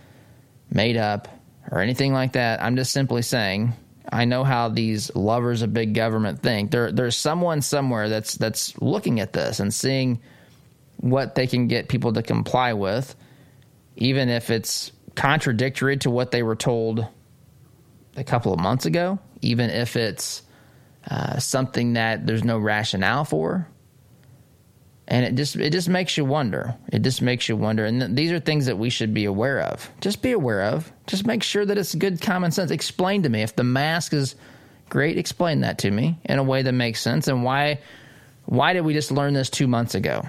made 0.70 0.98
up 0.98 1.28
or 1.72 1.80
anything 1.80 2.14
like 2.14 2.34
that. 2.34 2.62
I'm 2.62 2.76
just 2.76 2.92
simply 2.92 3.22
saying 3.22 3.74
I 4.12 4.26
know 4.26 4.44
how 4.44 4.70
these 4.70 5.14
lovers 5.16 5.62
of 5.62 5.74
big 5.74 5.94
government 5.94 6.42
think. 6.42 6.72
There, 6.72 6.92
there's 6.92 7.18
someone 7.18 7.62
somewhere 7.62 8.10
that's 8.10 8.36
that's 8.36 8.80
looking 8.82 9.20
at 9.20 9.34
this 9.34 9.60
and 9.60 9.74
seeing 9.74 10.20
what 10.98 11.36
they 11.36 11.48
can 11.48 11.68
get 11.68 11.90
people 11.90 12.14
to 12.14 12.24
comply 12.24 12.74
with, 12.74 13.16
even 13.96 14.30
if 14.30 14.50
it's 14.50 14.92
contradictory 15.16 15.98
to 15.98 16.10
what 16.10 16.32
they 16.32 16.44
were 16.44 16.56
told 16.56 17.08
a 18.16 18.24
couple 18.24 18.54
of 18.54 18.60
months 18.60 18.86
ago, 18.86 19.20
even 19.42 19.70
if 19.70 19.96
it's 19.96 20.42
uh, 21.10 21.38
something 21.40 21.94
that 21.94 22.26
there's 22.26 22.44
no 22.44 22.58
rationale 22.58 23.26
for 23.26 23.68
and 25.08 25.26
it 25.26 25.36
just 25.36 25.56
it 25.56 25.72
just 25.72 25.90
makes 25.90 26.18
you 26.18 26.26
wonder. 26.26 26.76
It 26.92 27.02
just 27.04 27.22
makes 27.22 27.48
you 27.48 27.56
wonder. 27.56 27.86
And 27.86 28.02
th- 28.02 28.12
these 28.14 28.32
are 28.32 28.40
things 28.40 28.66
that 28.66 28.78
we 28.78 28.90
should 28.90 29.14
be 29.14 29.26
aware 29.26 29.62
of. 29.62 29.90
Just 30.02 30.22
be 30.22 30.32
aware 30.32 30.64
of. 30.64 30.92
Just 31.08 31.28
make 31.28 31.44
sure 31.44 31.66
that 31.66 31.78
it's 31.78 31.94
good 31.94 32.22
common 32.22 32.52
sense. 32.52 32.72
Explain 32.72 33.24
to 33.24 33.30
me 33.30 33.44
if 33.44 33.56
the 33.56 33.64
mask 33.64 34.14
is 34.14 34.36
great. 34.90 35.18
Explain 35.18 35.62
that 35.62 35.78
to 35.80 35.92
me 35.92 36.18
in 36.26 36.40
a 36.40 36.44
way 36.44 36.64
that 36.64 36.72
makes 36.72 37.02
sense. 37.02 37.28
And 37.28 37.44
why 37.44 37.80
why 38.46 38.74
did 38.74 38.82
we 38.82 38.94
just 38.94 39.12
learn 39.12 39.34
this 39.34 39.50
two 39.50 39.68
months 39.68 39.96
ago, 39.96 40.28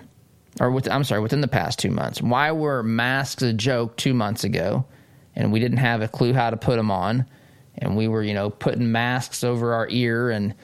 or 0.60 0.70
with, 0.70 0.90
I'm 0.90 1.04
sorry, 1.04 1.20
within 1.20 1.40
the 1.40 1.48
past 1.48 1.78
two 1.78 1.90
months? 1.90 2.20
Why 2.20 2.52
were 2.52 2.82
masks 2.82 3.42
a 3.42 3.52
joke 3.52 3.96
two 3.96 4.14
months 4.14 4.44
ago, 4.44 4.86
and 5.34 5.52
we 5.52 5.60
didn't 5.60 5.78
have 5.78 6.02
a 6.02 6.08
clue 6.08 6.32
how 6.32 6.50
to 6.50 6.56
put 6.56 6.76
them 6.76 6.90
on, 6.90 7.26
and 7.78 7.96
we 7.96 8.08
were 8.08 8.22
you 8.22 8.34
know 8.34 8.50
putting 8.50 8.92
masks 8.92 9.42
over 9.42 9.72
our 9.72 9.88
ear 9.88 10.28
and 10.28 10.54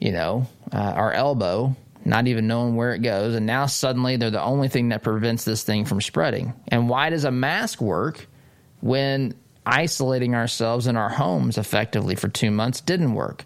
you 0.00 0.10
know 0.10 0.48
uh, 0.72 0.78
our 0.96 1.12
elbow 1.12 1.76
not 2.04 2.26
even 2.26 2.46
knowing 2.46 2.76
where 2.76 2.94
it 2.94 3.00
goes. 3.00 3.34
And 3.34 3.46
now 3.46 3.66
suddenly 3.66 4.16
they're 4.16 4.30
the 4.30 4.42
only 4.42 4.68
thing 4.68 4.88
that 4.88 5.02
prevents 5.02 5.44
this 5.44 5.62
thing 5.62 5.84
from 5.84 6.00
spreading. 6.00 6.54
And 6.68 6.88
why 6.88 7.10
does 7.10 7.24
a 7.24 7.30
mask 7.30 7.80
work 7.80 8.26
when 8.80 9.34
isolating 9.64 10.34
ourselves 10.34 10.86
in 10.86 10.96
our 10.96 11.08
homes 11.08 11.58
effectively 11.58 12.14
for 12.14 12.28
two 12.28 12.50
months 12.50 12.80
didn't 12.80 13.14
work? 13.14 13.44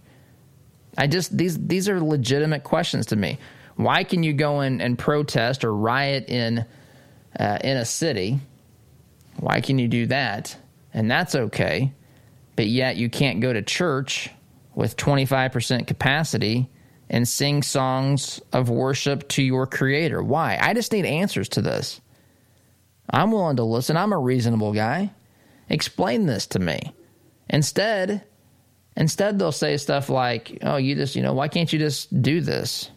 I 0.96 1.06
just, 1.06 1.36
these, 1.36 1.58
these 1.66 1.88
are 1.88 2.00
legitimate 2.00 2.64
questions 2.64 3.06
to 3.06 3.16
me. 3.16 3.38
Why 3.76 4.04
can 4.04 4.22
you 4.22 4.32
go 4.32 4.62
in 4.62 4.80
and 4.80 4.98
protest 4.98 5.62
or 5.62 5.74
riot 5.74 6.30
in, 6.30 6.64
uh, 7.38 7.58
in 7.62 7.76
a 7.76 7.84
city? 7.84 8.40
Why 9.38 9.60
can 9.60 9.78
you 9.78 9.88
do 9.88 10.06
that? 10.06 10.56
And 10.94 11.10
that's 11.10 11.34
okay. 11.34 11.92
But 12.56 12.68
yet 12.68 12.96
you 12.96 13.10
can't 13.10 13.40
go 13.40 13.52
to 13.52 13.60
church 13.60 14.30
with 14.74 14.96
25% 14.96 15.86
capacity 15.86 16.70
and 17.08 17.26
sing 17.26 17.62
songs 17.62 18.40
of 18.52 18.68
worship 18.68 19.28
to 19.28 19.42
your 19.42 19.66
creator. 19.66 20.22
Why? 20.22 20.58
I 20.60 20.74
just 20.74 20.92
need 20.92 21.04
answers 21.04 21.48
to 21.50 21.62
this. 21.62 22.00
I'm 23.10 23.30
willing 23.30 23.56
to 23.56 23.64
listen. 23.64 23.96
I'm 23.96 24.12
a 24.12 24.18
reasonable 24.18 24.72
guy. 24.72 25.10
Explain 25.68 26.26
this 26.26 26.46
to 26.48 26.58
me. 26.58 26.92
Instead, 27.48 28.24
instead 28.96 29.38
they'll 29.38 29.52
say 29.52 29.76
stuff 29.76 30.08
like, 30.08 30.58
"Oh, 30.62 30.76
you 30.76 30.94
just, 30.96 31.14
you 31.14 31.22
know, 31.22 31.32
why 31.32 31.48
can't 31.48 31.72
you 31.72 31.78
just 31.78 32.22
do 32.22 32.40
this?" 32.40 32.90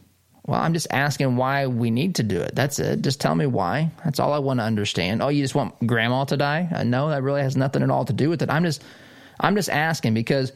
Well, 0.50 0.60
I'm 0.60 0.74
just 0.74 0.88
asking 0.90 1.36
why 1.36 1.68
we 1.68 1.92
need 1.92 2.16
to 2.16 2.24
do 2.24 2.42
it. 2.42 2.56
That's 2.56 2.80
it. 2.80 3.04
Just 3.04 3.22
tell 3.22 3.36
me 3.36 3.46
why. 3.46 3.92
That's 4.04 4.20
all 4.20 4.34
I 4.34 4.40
want 4.40 4.60
to 4.60 4.64
understand. 4.64 5.22
Oh, 5.22 5.28
you 5.28 5.44
just 5.44 5.54
want 5.54 5.76
grandma 5.86 6.24
to 6.24 6.38
die? 6.38 6.68
Uh, 6.74 6.84
no, 6.84 7.10
that 7.10 7.22
really 7.22 7.44
has 7.44 7.56
nothing 7.56 7.84
at 7.84 7.92
all 7.92 8.04
to 8.06 8.14
do 8.14 8.30
with 8.32 8.42
it. 8.42 8.50
I'm 8.50 8.64
just 8.64 8.84
I'm 9.40 9.56
just 9.56 9.70
asking 9.70 10.16
because 10.16 10.52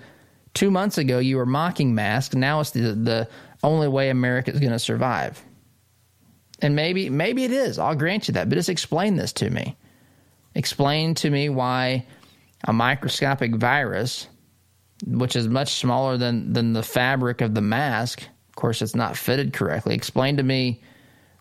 Two 0.54 0.70
months 0.70 0.98
ago, 0.98 1.20
you 1.20 1.38
were 1.38 1.46
mocking 1.46 1.96
masks. 1.96 2.36
Now 2.36 2.60
it's 2.60 2.72
the, 2.72 2.94
the 2.94 3.28
only 3.64 3.88
way 3.88 4.10
America 4.10 4.52
is 4.52 4.60
going 4.60 4.72
to 4.72 4.80
survive. 4.80 5.44
And 6.62 6.76
maybe, 6.76 7.10
maybe 7.10 7.44
it 7.44 7.52
is. 7.52 7.80
I'll 7.80 7.96
grant 7.96 8.28
you 8.28 8.36
that. 8.36 8.50
But 8.50 8.56
just 8.56 8.70
explain 8.70 9.16
this 9.16 9.34
to 9.34 9.50
me. 9.50 9.76
Explain 10.56 11.16
to 11.16 11.30
me 11.30 11.50
why 11.50 12.06
a 12.66 12.74
microscopic 12.74 13.56
virus, 13.56 14.28
which 15.06 15.36
is 15.36 15.48
much 15.48 15.74
smaller 15.74 16.18
than, 16.18 16.54
than 16.54 16.74
the 16.74 16.84
fabric 16.84 17.42
of 17.42 17.56
the 17.56 17.62
mask, 17.62 18.24
of 18.54 18.56
course, 18.56 18.84
it's 18.84 18.94
not 18.94 19.18
fitted 19.18 19.52
correctly. 19.52 19.96
Explain 19.96 20.38
to 20.38 20.44
me 20.44 20.84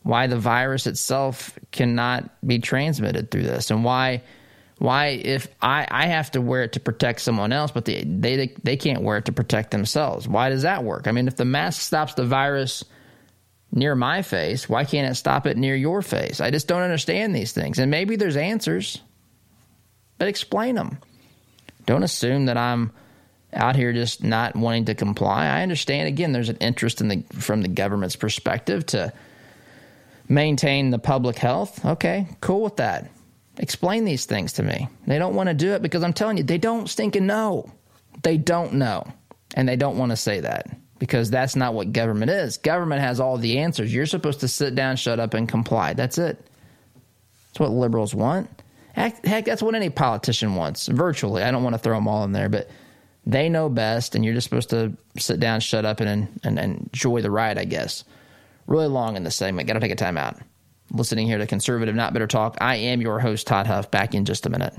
why 0.02 0.26
the 0.26 0.38
virus 0.38 0.86
itself 0.86 1.58
cannot 1.70 2.30
be 2.46 2.58
transmitted 2.58 3.30
through 3.30 3.42
this 3.42 3.70
and 3.70 3.84
why 3.84 4.22
why, 4.82 5.10
if 5.10 5.46
I, 5.62 5.86
I 5.88 6.06
have 6.08 6.32
to 6.32 6.40
wear 6.40 6.64
it 6.64 6.72
to 6.72 6.80
protect 6.80 7.20
someone 7.20 7.52
else, 7.52 7.70
but 7.70 7.84
they, 7.84 8.02
they, 8.02 8.52
they 8.64 8.76
can't 8.76 9.02
wear 9.02 9.18
it 9.18 9.26
to 9.26 9.32
protect 9.32 9.70
themselves? 9.70 10.26
Why 10.26 10.48
does 10.48 10.62
that 10.62 10.82
work? 10.82 11.06
I 11.06 11.12
mean, 11.12 11.28
if 11.28 11.36
the 11.36 11.44
mask 11.44 11.80
stops 11.80 12.14
the 12.14 12.24
virus 12.24 12.84
near 13.70 13.94
my 13.94 14.22
face, 14.22 14.68
why 14.68 14.84
can't 14.84 15.08
it 15.08 15.14
stop 15.14 15.46
it 15.46 15.56
near 15.56 15.76
your 15.76 16.02
face? 16.02 16.40
I 16.40 16.50
just 16.50 16.66
don't 16.66 16.82
understand 16.82 17.32
these 17.32 17.52
things. 17.52 17.78
And 17.78 17.92
maybe 17.92 18.16
there's 18.16 18.36
answers, 18.36 19.00
but 20.18 20.26
explain 20.26 20.74
them. 20.74 20.98
Don't 21.86 22.02
assume 22.02 22.46
that 22.46 22.56
I'm 22.56 22.90
out 23.52 23.76
here 23.76 23.92
just 23.92 24.24
not 24.24 24.56
wanting 24.56 24.86
to 24.86 24.96
comply. 24.96 25.46
I 25.46 25.62
understand 25.62 26.08
again 26.08 26.32
there's 26.32 26.48
an 26.48 26.56
interest 26.56 27.00
in 27.00 27.06
the 27.06 27.22
from 27.34 27.62
the 27.62 27.68
government's 27.68 28.16
perspective 28.16 28.84
to 28.86 29.12
maintain 30.28 30.90
the 30.90 30.98
public 30.98 31.38
health. 31.38 31.84
Okay, 31.84 32.26
cool 32.40 32.62
with 32.62 32.78
that. 32.78 33.08
Explain 33.58 34.04
these 34.04 34.24
things 34.24 34.54
to 34.54 34.62
me. 34.62 34.88
They 35.06 35.18
don't 35.18 35.34
want 35.34 35.48
to 35.48 35.54
do 35.54 35.72
it 35.72 35.82
because 35.82 36.02
I'm 36.02 36.12
telling 36.12 36.38
you, 36.38 36.42
they 36.42 36.58
don't 36.58 36.88
stinking 36.88 37.26
know. 37.26 37.70
They 38.22 38.38
don't 38.38 38.74
know. 38.74 39.06
And 39.54 39.68
they 39.68 39.76
don't 39.76 39.98
want 39.98 40.10
to 40.10 40.16
say 40.16 40.40
that 40.40 40.74
because 40.98 41.30
that's 41.30 41.54
not 41.54 41.74
what 41.74 41.92
government 41.92 42.30
is. 42.30 42.56
Government 42.56 43.02
has 43.02 43.20
all 43.20 43.36
the 43.36 43.58
answers. 43.58 43.92
You're 43.92 44.06
supposed 44.06 44.40
to 44.40 44.48
sit 44.48 44.74
down, 44.74 44.96
shut 44.96 45.20
up, 45.20 45.34
and 45.34 45.48
comply. 45.48 45.92
That's 45.92 46.16
it. 46.16 46.46
That's 47.48 47.60
what 47.60 47.70
liberals 47.70 48.14
want. 48.14 48.48
Heck, 48.94 49.24
heck 49.24 49.44
that's 49.44 49.62
what 49.62 49.74
any 49.74 49.90
politician 49.90 50.54
wants, 50.54 50.86
virtually. 50.86 51.42
I 51.42 51.50
don't 51.50 51.62
want 51.62 51.74
to 51.74 51.78
throw 51.78 51.96
them 51.96 52.08
all 52.08 52.24
in 52.24 52.32
there, 52.32 52.48
but 52.48 52.70
they 53.26 53.48
know 53.48 53.68
best, 53.68 54.14
and 54.14 54.24
you're 54.24 54.34
just 54.34 54.44
supposed 54.44 54.70
to 54.70 54.96
sit 55.18 55.40
down, 55.40 55.60
shut 55.60 55.84
up, 55.84 56.00
and, 56.00 56.40
and, 56.42 56.58
and 56.58 56.88
enjoy 56.92 57.20
the 57.20 57.30
ride, 57.30 57.58
I 57.58 57.64
guess. 57.64 58.04
Really 58.66 58.86
long 58.86 59.16
in 59.16 59.24
this 59.24 59.36
segment. 59.36 59.68
Got 59.68 59.74
to 59.74 59.80
take 59.80 59.90
a 59.90 59.96
time 59.96 60.16
out 60.16 60.40
listening 60.92 61.26
here 61.26 61.38
to 61.38 61.46
Conservative 61.46 61.94
Not 61.94 62.12
Bitter 62.12 62.26
Talk. 62.26 62.58
I 62.60 62.76
am 62.76 63.00
your 63.00 63.18
host, 63.18 63.46
Todd 63.46 63.66
Huff. 63.66 63.90
Back 63.90 64.14
in 64.14 64.24
just 64.24 64.46
a 64.46 64.50
minute. 64.50 64.74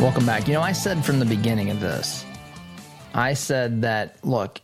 Welcome 0.00 0.26
back. 0.26 0.46
You 0.46 0.54
know, 0.54 0.60
I 0.60 0.72
said 0.72 1.04
from 1.04 1.18
the 1.18 1.24
beginning 1.24 1.70
of 1.70 1.80
this, 1.80 2.24
I 3.14 3.32
said 3.32 3.82
that, 3.82 4.16
look, 4.22 4.60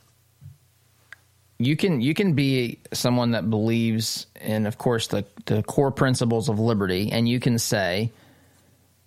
you 1.60 1.76
can 1.76 2.00
you 2.00 2.14
can 2.14 2.32
be 2.32 2.78
someone 2.92 3.32
that 3.32 3.50
believes 3.50 4.26
in, 4.40 4.66
of 4.66 4.78
course, 4.78 5.08
the 5.08 5.26
the 5.44 5.62
core 5.62 5.90
principles 5.90 6.48
of 6.48 6.58
liberty, 6.58 7.12
and 7.12 7.28
you 7.28 7.38
can 7.38 7.58
say, 7.58 8.10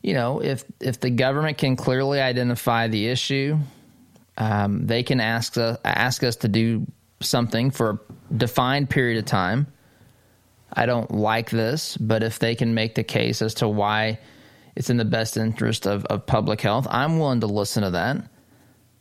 you 0.04 0.14
know, 0.14 0.40
if 0.40 0.64
if 0.80 1.00
the 1.00 1.10
government 1.10 1.58
can 1.58 1.76
clearly 1.76 2.22
identify 2.22 2.88
the 2.88 3.08
issue, 3.08 3.58
um, 4.38 4.86
they 4.86 5.02
can 5.02 5.20
ask 5.20 5.58
us 5.58 5.80
ask 5.84 6.24
us 6.24 6.36
to 6.38 6.48
do 6.48 6.86
something 7.22 7.72
for 7.72 7.90
a 7.90 8.34
defined 8.36 8.88
period 8.88 9.18
of 9.18 9.26
time. 9.26 9.66
I 10.72 10.86
don't 10.86 11.10
like 11.10 11.50
this, 11.50 11.98
but 11.98 12.22
if 12.22 12.38
they 12.38 12.54
can 12.54 12.76
make 12.76 12.94
the 12.94 13.04
case 13.04 13.42
as 13.42 13.56
to 13.56 13.68
why 13.68 14.20
it's 14.76 14.92
in 14.92 14.98
the 14.98 15.06
best 15.06 15.38
interest 15.38 15.88
of, 15.88 16.06
of 16.06 16.28
public 16.28 16.62
health, 16.62 16.86
I'm 16.90 17.18
willing 17.18 17.40
to 17.42 17.48
listen 17.48 17.82
to 17.82 17.92
that. 17.92 18.18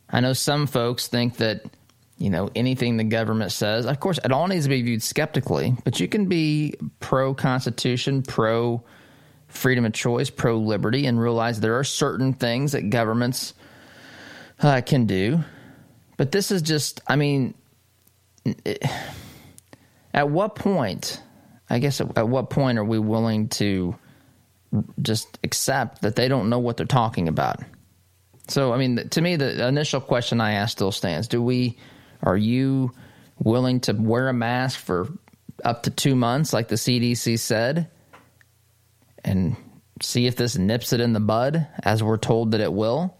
I 0.09 0.21
know 0.21 0.33
some 0.33 0.65
folks 0.67 1.07
think 1.07 1.37
that 1.37 1.63
you 2.17 2.29
know, 2.29 2.49
anything 2.55 2.97
the 2.97 3.03
government 3.03 3.51
says. 3.51 3.85
Of 3.85 3.99
course, 3.99 4.19
it 4.23 4.31
all 4.31 4.47
needs 4.47 4.65
to 4.65 4.69
be 4.69 4.81
viewed 4.81 5.03
skeptically, 5.03 5.75
but 5.83 5.99
you 5.99 6.07
can 6.07 6.27
be 6.27 6.75
pro 6.99 7.33
Constitution, 7.33 8.21
pro 8.21 8.83
freedom 9.47 9.85
of 9.85 9.93
choice, 9.93 10.29
pro 10.29 10.57
liberty, 10.57 11.05
and 11.05 11.19
realize 11.19 11.59
there 11.59 11.77
are 11.77 11.83
certain 11.83 12.33
things 12.33 12.71
that 12.71 12.89
governments 12.89 13.53
uh, 14.61 14.81
can 14.85 15.05
do. 15.05 15.39
But 16.17 16.31
this 16.31 16.51
is 16.51 16.61
just, 16.61 17.01
I 17.07 17.15
mean, 17.15 17.53
it, 18.45 18.83
at 20.13 20.29
what 20.29 20.55
point, 20.55 21.21
I 21.69 21.79
guess, 21.79 22.01
at, 22.01 22.17
at 22.17 22.27
what 22.29 22.49
point 22.49 22.77
are 22.77 22.85
we 22.85 22.99
willing 22.99 23.49
to 23.49 23.95
just 25.01 25.39
accept 25.43 26.01
that 26.01 26.15
they 26.15 26.27
don't 26.27 26.49
know 26.49 26.59
what 26.59 26.77
they're 26.77 26.85
talking 26.85 27.27
about? 27.27 27.59
So, 28.47 28.73
I 28.73 28.77
mean, 28.77 29.09
to 29.09 29.21
me, 29.21 29.35
the 29.35 29.67
initial 29.67 30.01
question 30.01 30.41
I 30.41 30.53
ask 30.53 30.73
still 30.73 30.91
stands: 30.91 31.27
Do 31.27 31.41
we 31.41 31.77
are 32.23 32.37
you 32.37 32.91
willing 33.37 33.81
to 33.81 33.93
wear 33.93 34.29
a 34.29 34.33
mask 34.33 34.79
for 34.79 35.09
up 35.63 35.83
to 35.83 35.91
two 35.91 36.15
months, 36.15 36.53
like 36.53 36.69
the 36.69 36.75
CDC 36.75 37.37
said, 37.37 37.89
and 39.23 39.55
see 40.01 40.25
if 40.25 40.35
this 40.35 40.57
nips 40.57 40.93
it 40.93 41.01
in 41.01 41.13
the 41.13 41.19
bud 41.19 41.67
as 41.83 42.01
we're 42.01 42.17
told 42.17 42.51
that 42.51 42.61
it 42.61 42.73
will? 42.73 43.15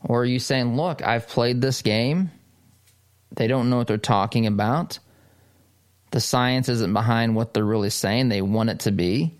Or 0.00 0.22
are 0.22 0.26
you 0.26 0.38
saying, 0.38 0.76
look, 0.76 1.02
I've 1.02 1.28
played 1.28 1.60
this 1.60 1.82
game. 1.82 2.30
They 3.34 3.48
don't 3.48 3.70
know 3.70 3.78
what 3.78 3.86
they're 3.86 3.98
talking 3.98 4.46
about. 4.46 4.98
The 6.12 6.20
science 6.20 6.68
isn't 6.68 6.92
behind 6.92 7.34
what 7.34 7.52
they're 7.52 7.64
really 7.64 7.90
saying. 7.90 8.28
They 8.28 8.42
want 8.42 8.70
it 8.70 8.80
to 8.80 8.92
be, 8.92 9.34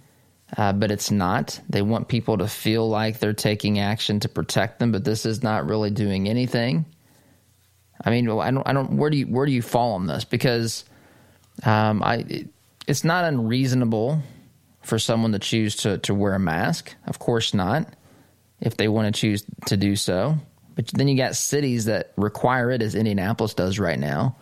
uh, 0.57 0.73
but 0.73 0.91
it's 0.91 1.11
not. 1.11 1.61
They 1.69 1.83
want 1.83 2.09
people 2.09 2.39
to 2.39 2.49
feel 2.49 2.89
like 2.89 3.19
they're 3.19 3.33
taking 3.33 3.79
action 3.79 4.21
to 4.21 4.29
protect 4.29 4.79
them, 4.79 4.91
but 4.91 5.05
this 5.05 5.25
is 5.25 5.43
not 5.43 5.67
really 5.67 5.91
doing 5.91 6.29
anything. 6.29 6.85
I 8.05 8.11
mean, 8.11 8.29
I 8.29 8.51
don't, 8.51 8.69
I 8.69 8.73
don't. 8.73 8.97
Where 8.97 9.11
do 9.11 9.17
you 9.17 9.27
where 9.27 9.47
do 9.47 9.53
you 9.53 9.63
fall 9.63 9.95
on 9.95 10.07
this? 10.07 10.25
Because 10.25 10.85
um, 11.65 12.03
I, 12.03 12.17
it, 12.29 12.49
it's 12.87 13.05
not 13.05 13.25
unreasonable 13.25 14.23
for 14.83 14.99
someone 14.99 15.33
to 15.33 15.39
choose 15.39 15.77
to 15.77 15.99
to 15.99 16.15
wear 16.15 16.35
a 16.35 16.39
mask. 16.39 16.95
Of 17.07 17.19
course 17.19 17.55
not, 17.55 17.93
if 18.61 18.77
they 18.77 18.89
want 18.89 19.15
to 19.15 19.21
choose 19.21 19.45
to 19.67 19.77
do 19.77 19.97
so. 19.97 20.37
But 20.75 20.89
then 20.89 21.09
you 21.09 21.17
got 21.17 21.37
cities 21.37 21.87
that 21.87 22.13
require 22.17 22.71
it, 22.71 22.83
as 22.83 22.95
Indianapolis 22.95 23.55
does 23.55 23.79
right 23.79 23.99
now. 23.99 24.37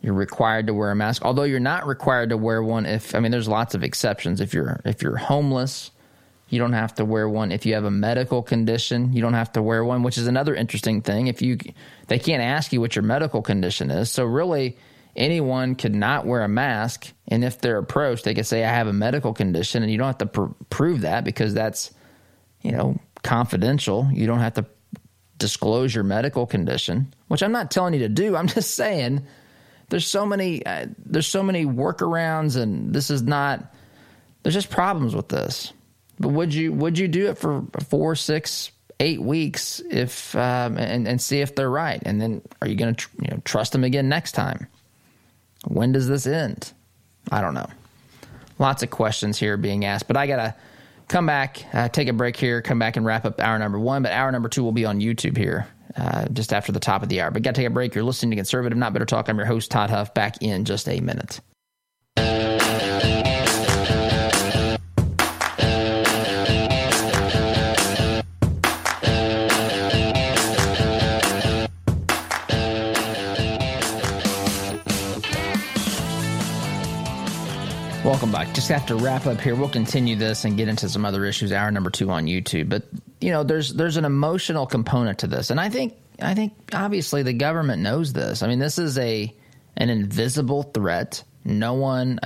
You're 0.00 0.14
required 0.14 0.66
to 0.66 0.74
wear 0.74 0.90
a 0.90 0.96
mask, 0.96 1.24
although 1.24 1.44
you're 1.44 1.60
not 1.60 1.86
required 1.86 2.30
to 2.30 2.36
wear 2.36 2.60
one. 2.60 2.86
If 2.86 3.14
I 3.14 3.20
mean, 3.20 3.30
there's 3.30 3.46
lots 3.46 3.76
of 3.76 3.84
exceptions. 3.84 4.40
If 4.40 4.52
you're 4.52 4.80
if 4.84 5.00
you're 5.00 5.16
homeless, 5.16 5.91
you 6.52 6.58
don't 6.58 6.74
have 6.74 6.94
to 6.96 7.04
wear 7.04 7.28
one. 7.28 7.50
If 7.50 7.64
you 7.64 7.74
have 7.74 7.84
a 7.84 7.90
medical 7.90 8.42
condition, 8.42 9.12
you 9.12 9.22
don't 9.22 9.32
have 9.32 9.52
to 9.52 9.62
wear 9.62 9.84
one, 9.84 10.02
which 10.02 10.18
is 10.18 10.26
another 10.26 10.54
interesting 10.54 11.00
thing. 11.00 11.26
If 11.26 11.40
you 11.40 11.58
they 12.08 12.18
can't 12.18 12.42
ask 12.42 12.72
you 12.72 12.80
what 12.80 12.94
your 12.94 13.02
medical 13.02 13.42
condition 13.42 13.90
is. 13.90 14.10
So 14.10 14.24
really 14.24 14.76
anyone 15.16 15.74
could 15.74 15.94
not 15.94 16.26
wear 16.26 16.42
a 16.42 16.48
mask 16.48 17.12
and 17.28 17.42
if 17.44 17.60
they're 17.60 17.78
approached, 17.78 18.24
they 18.24 18.34
could 18.34 18.46
say 18.46 18.64
I 18.64 18.68
have 18.68 18.86
a 18.86 18.92
medical 18.92 19.32
condition 19.32 19.82
and 19.82 19.90
you 19.90 19.98
don't 19.98 20.06
have 20.06 20.18
to 20.18 20.26
pr- 20.26 20.52
prove 20.70 21.02
that 21.02 21.24
because 21.24 21.54
that's 21.54 21.92
you 22.62 22.72
know, 22.72 22.98
confidential. 23.22 24.08
You 24.12 24.26
don't 24.26 24.38
have 24.38 24.54
to 24.54 24.66
disclose 25.38 25.94
your 25.94 26.04
medical 26.04 26.46
condition, 26.46 27.12
which 27.28 27.42
I'm 27.42 27.52
not 27.52 27.70
telling 27.70 27.94
you 27.94 28.00
to 28.00 28.08
do. 28.08 28.36
I'm 28.36 28.46
just 28.58 28.74
saying 28.74 29.26
there's 29.90 30.06
so 30.06 30.24
many 30.24 30.64
uh, 30.64 30.86
there's 30.98 31.26
so 31.26 31.42
many 31.42 31.66
workarounds 31.66 32.56
and 32.56 32.94
this 32.94 33.10
is 33.10 33.22
not 33.22 33.74
there's 34.42 34.54
just 34.54 34.70
problems 34.70 35.14
with 35.14 35.28
this. 35.28 35.72
But 36.22 36.28
would 36.28 36.54
you 36.54 36.72
would 36.72 36.96
you 36.98 37.08
do 37.08 37.28
it 37.30 37.36
for 37.36 37.64
four, 37.88 38.14
six, 38.14 38.70
eight 39.00 39.20
weeks 39.20 39.82
if 39.90 40.36
um, 40.36 40.78
and 40.78 41.08
and 41.08 41.20
see 41.20 41.40
if 41.40 41.56
they're 41.56 41.68
right? 41.68 42.00
And 42.06 42.20
then 42.20 42.42
are 42.62 42.68
you 42.68 42.76
going 42.76 42.94
to 42.94 42.98
tr- 42.98 43.10
you 43.20 43.28
know 43.32 43.42
trust 43.44 43.72
them 43.72 43.82
again 43.82 44.08
next 44.08 44.32
time? 44.32 44.68
When 45.66 45.90
does 45.90 46.06
this 46.06 46.28
end? 46.28 46.72
I 47.32 47.40
don't 47.40 47.54
know. 47.54 47.68
Lots 48.60 48.84
of 48.84 48.90
questions 48.90 49.36
here 49.36 49.56
being 49.56 49.84
asked, 49.84 50.06
but 50.06 50.16
I 50.16 50.28
gotta 50.28 50.54
come 51.08 51.26
back, 51.26 51.64
uh, 51.72 51.88
take 51.88 52.06
a 52.06 52.12
break 52.12 52.36
here, 52.36 52.62
come 52.62 52.78
back 52.78 52.96
and 52.96 53.04
wrap 53.04 53.24
up 53.24 53.40
hour 53.40 53.58
number 53.58 53.80
one. 53.80 54.04
But 54.04 54.12
hour 54.12 54.30
number 54.30 54.48
two 54.48 54.62
will 54.62 54.72
be 54.72 54.84
on 54.84 55.00
YouTube 55.00 55.36
here 55.36 55.66
uh, 55.96 56.26
just 56.28 56.52
after 56.52 56.70
the 56.70 56.80
top 56.80 57.02
of 57.02 57.08
the 57.08 57.20
hour. 57.20 57.32
But 57.32 57.42
got 57.42 57.56
to 57.56 57.60
take 57.60 57.66
a 57.66 57.70
break. 57.70 57.96
You're 57.96 58.04
listening 58.04 58.30
to 58.30 58.36
Conservative 58.36 58.78
Not 58.78 58.92
Bitter 58.92 59.06
Talk. 59.06 59.28
I'm 59.28 59.38
your 59.38 59.46
host 59.46 59.72
Todd 59.72 59.90
Huff. 59.90 60.14
Back 60.14 60.36
in 60.40 60.64
just 60.64 60.88
a 60.88 61.00
minute. 61.00 61.40
Welcome 78.22 78.40
back. 78.40 78.54
Just 78.54 78.68
have 78.68 78.86
to 78.86 78.94
wrap 78.94 79.26
up 79.26 79.40
here. 79.40 79.56
We'll 79.56 79.68
continue 79.68 80.14
this 80.14 80.44
and 80.44 80.56
get 80.56 80.68
into 80.68 80.88
some 80.88 81.04
other 81.04 81.24
issues. 81.24 81.50
Hour 81.50 81.72
number 81.72 81.90
two 81.90 82.08
on 82.08 82.26
YouTube, 82.26 82.68
but 82.68 82.84
you 83.20 83.30
know, 83.30 83.42
there's 83.42 83.74
there's 83.74 83.96
an 83.96 84.04
emotional 84.04 84.64
component 84.64 85.18
to 85.18 85.26
this, 85.26 85.50
and 85.50 85.58
I 85.58 85.68
think 85.68 85.96
I 86.20 86.32
think 86.34 86.52
obviously 86.72 87.24
the 87.24 87.32
government 87.32 87.82
knows 87.82 88.12
this. 88.12 88.44
I 88.44 88.46
mean, 88.46 88.60
this 88.60 88.78
is 88.78 88.96
a 88.96 89.34
an 89.76 89.90
invisible 89.90 90.62
threat. 90.62 91.24
No 91.44 91.74
one, 91.74 92.20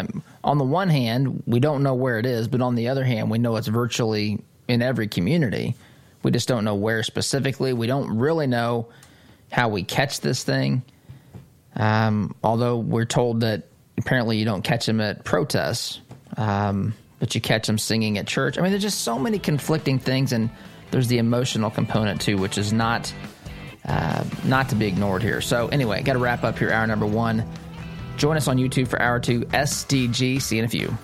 on 0.44 0.58
the 0.58 0.64
one 0.64 0.90
hand, 0.90 1.42
we 1.46 1.60
don't 1.60 1.82
know 1.82 1.94
where 1.94 2.18
it 2.18 2.26
is, 2.26 2.46
but 2.46 2.60
on 2.60 2.74
the 2.74 2.88
other 2.88 3.02
hand, 3.02 3.30
we 3.30 3.38
know 3.38 3.56
it's 3.56 3.68
virtually 3.68 4.44
in 4.68 4.82
every 4.82 5.08
community. 5.08 5.76
We 6.22 6.30
just 6.30 6.46
don't 6.46 6.64
know 6.64 6.74
where 6.74 7.04
specifically. 7.04 7.72
We 7.72 7.86
don't 7.86 8.18
really 8.18 8.46
know 8.46 8.88
how 9.50 9.70
we 9.70 9.82
catch 9.82 10.20
this 10.20 10.44
thing. 10.44 10.82
Um, 11.74 12.34
although 12.44 12.76
we're 12.76 13.06
told 13.06 13.40
that 13.40 13.62
apparently 13.98 14.36
you 14.38 14.44
don't 14.44 14.62
catch 14.62 14.86
them 14.86 15.00
at 15.00 15.24
protests, 15.24 16.00
um, 16.36 16.94
but 17.18 17.34
you 17.34 17.40
catch 17.40 17.66
them 17.66 17.78
singing 17.78 18.18
at 18.18 18.26
church. 18.26 18.58
I 18.58 18.62
mean, 18.62 18.70
there's 18.70 18.82
just 18.82 19.02
so 19.02 19.18
many 19.18 19.38
conflicting 19.38 19.98
things, 19.98 20.32
and 20.32 20.50
there's 20.90 21.08
the 21.08 21.18
emotional 21.18 21.70
component 21.70 22.20
too, 22.20 22.36
which 22.36 22.58
is 22.58 22.72
not 22.72 23.12
uh, 23.86 24.24
not 24.44 24.68
to 24.70 24.74
be 24.74 24.86
ignored 24.86 25.22
here. 25.22 25.40
So 25.40 25.68
anyway, 25.68 26.02
got 26.02 26.14
to 26.14 26.18
wrap 26.18 26.44
up 26.44 26.58
here. 26.58 26.72
Hour 26.72 26.86
number 26.86 27.06
one. 27.06 27.48
Join 28.16 28.36
us 28.36 28.48
on 28.48 28.56
YouTube 28.56 28.88
for 28.88 29.00
Hour 29.00 29.20
2 29.20 29.42
SDG. 29.42 30.40
See 30.40 30.56
you 30.56 30.62
in 30.62 30.64
a 30.64 30.68
few. 30.68 30.96